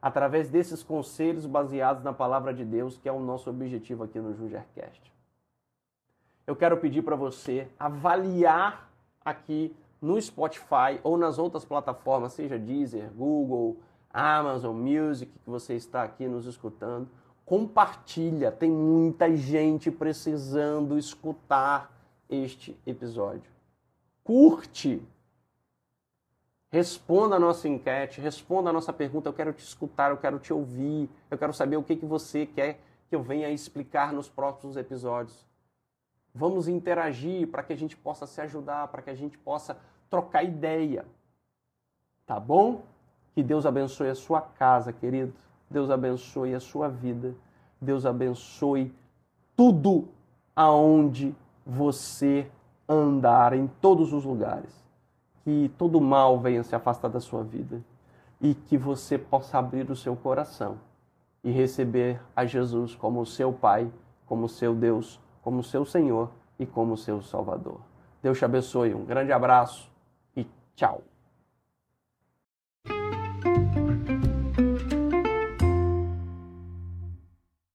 Através 0.00 0.48
desses 0.48 0.82
conselhos 0.82 1.44
baseados 1.44 2.02
na 2.02 2.14
palavra 2.14 2.54
de 2.54 2.64
Deus, 2.64 2.96
que 2.96 3.06
é 3.06 3.12
o 3.12 3.20
nosso 3.20 3.50
objetivo 3.50 4.04
aqui 4.04 4.18
no 4.18 4.34
Jungercast. 4.34 5.12
Eu 6.46 6.56
quero 6.56 6.78
pedir 6.78 7.02
para 7.02 7.16
você 7.16 7.68
avaliar 7.78 8.89
aqui 9.24 9.74
no 10.00 10.20
Spotify 10.20 10.98
ou 11.02 11.16
nas 11.16 11.38
outras 11.38 11.64
plataformas, 11.64 12.32
seja 12.32 12.58
Deezer, 12.58 13.10
Google, 13.12 13.76
Amazon 14.12 14.76
Music, 14.76 15.30
que 15.30 15.50
você 15.50 15.74
está 15.74 16.02
aqui 16.02 16.26
nos 16.26 16.46
escutando. 16.46 17.08
Compartilha, 17.44 18.50
tem 18.50 18.70
muita 18.70 19.34
gente 19.36 19.90
precisando 19.90 20.96
escutar 20.96 21.92
este 22.28 22.78
episódio. 22.86 23.50
Curte. 24.22 25.02
Responda 26.72 27.34
a 27.34 27.40
nossa 27.40 27.68
enquete, 27.68 28.20
responda 28.20 28.70
a 28.70 28.72
nossa 28.72 28.92
pergunta. 28.92 29.28
Eu 29.28 29.32
quero 29.32 29.52
te 29.52 29.64
escutar, 29.64 30.10
eu 30.12 30.16
quero 30.16 30.38
te 30.38 30.52
ouvir, 30.52 31.10
eu 31.28 31.36
quero 31.36 31.52
saber 31.52 31.76
o 31.76 31.82
que, 31.82 31.96
que 31.96 32.06
você 32.06 32.46
quer 32.46 32.80
que 33.08 33.16
eu 33.16 33.22
venha 33.22 33.50
explicar 33.50 34.12
nos 34.12 34.28
próximos 34.28 34.76
episódios. 34.76 35.44
Vamos 36.34 36.68
interagir 36.68 37.48
para 37.48 37.62
que 37.62 37.72
a 37.72 37.76
gente 37.76 37.96
possa 37.96 38.26
se 38.26 38.40
ajudar, 38.40 38.88
para 38.88 39.02
que 39.02 39.10
a 39.10 39.14
gente 39.14 39.36
possa 39.38 39.76
trocar 40.08 40.42
ideia. 40.42 41.04
Tá 42.26 42.38
bom? 42.38 42.82
Que 43.34 43.42
Deus 43.42 43.66
abençoe 43.66 44.08
a 44.08 44.14
sua 44.14 44.40
casa, 44.40 44.92
querido. 44.92 45.32
Deus 45.68 45.90
abençoe 45.90 46.54
a 46.54 46.60
sua 46.60 46.88
vida. 46.88 47.34
Deus 47.80 48.04
abençoe 48.04 48.94
tudo 49.56 50.08
aonde 50.54 51.34
você 51.64 52.50
andar, 52.88 53.52
em 53.52 53.66
todos 53.80 54.12
os 54.12 54.24
lugares. 54.24 54.72
Que 55.44 55.72
todo 55.78 56.00
mal 56.00 56.38
venha 56.38 56.62
se 56.62 56.74
afastar 56.74 57.08
da 57.08 57.20
sua 57.20 57.42
vida 57.42 57.82
e 58.40 58.54
que 58.54 58.76
você 58.76 59.18
possa 59.18 59.58
abrir 59.58 59.90
o 59.90 59.96
seu 59.96 60.16
coração 60.16 60.78
e 61.42 61.50
receber 61.50 62.20
a 62.34 62.44
Jesus 62.44 62.94
como 62.94 63.24
seu 63.26 63.52
Pai, 63.52 63.90
como 64.26 64.48
seu 64.48 64.74
Deus, 64.74 65.20
como 65.42 65.62
seu 65.62 65.84
Senhor 65.84 66.30
e 66.58 66.66
como 66.66 66.96
seu 66.96 67.22
Salvador. 67.22 67.80
Deus 68.22 68.38
te 68.38 68.44
abençoe. 68.44 68.94
Um 68.94 69.04
grande 69.04 69.32
abraço 69.32 69.90
e 70.36 70.46
tchau. 70.74 71.02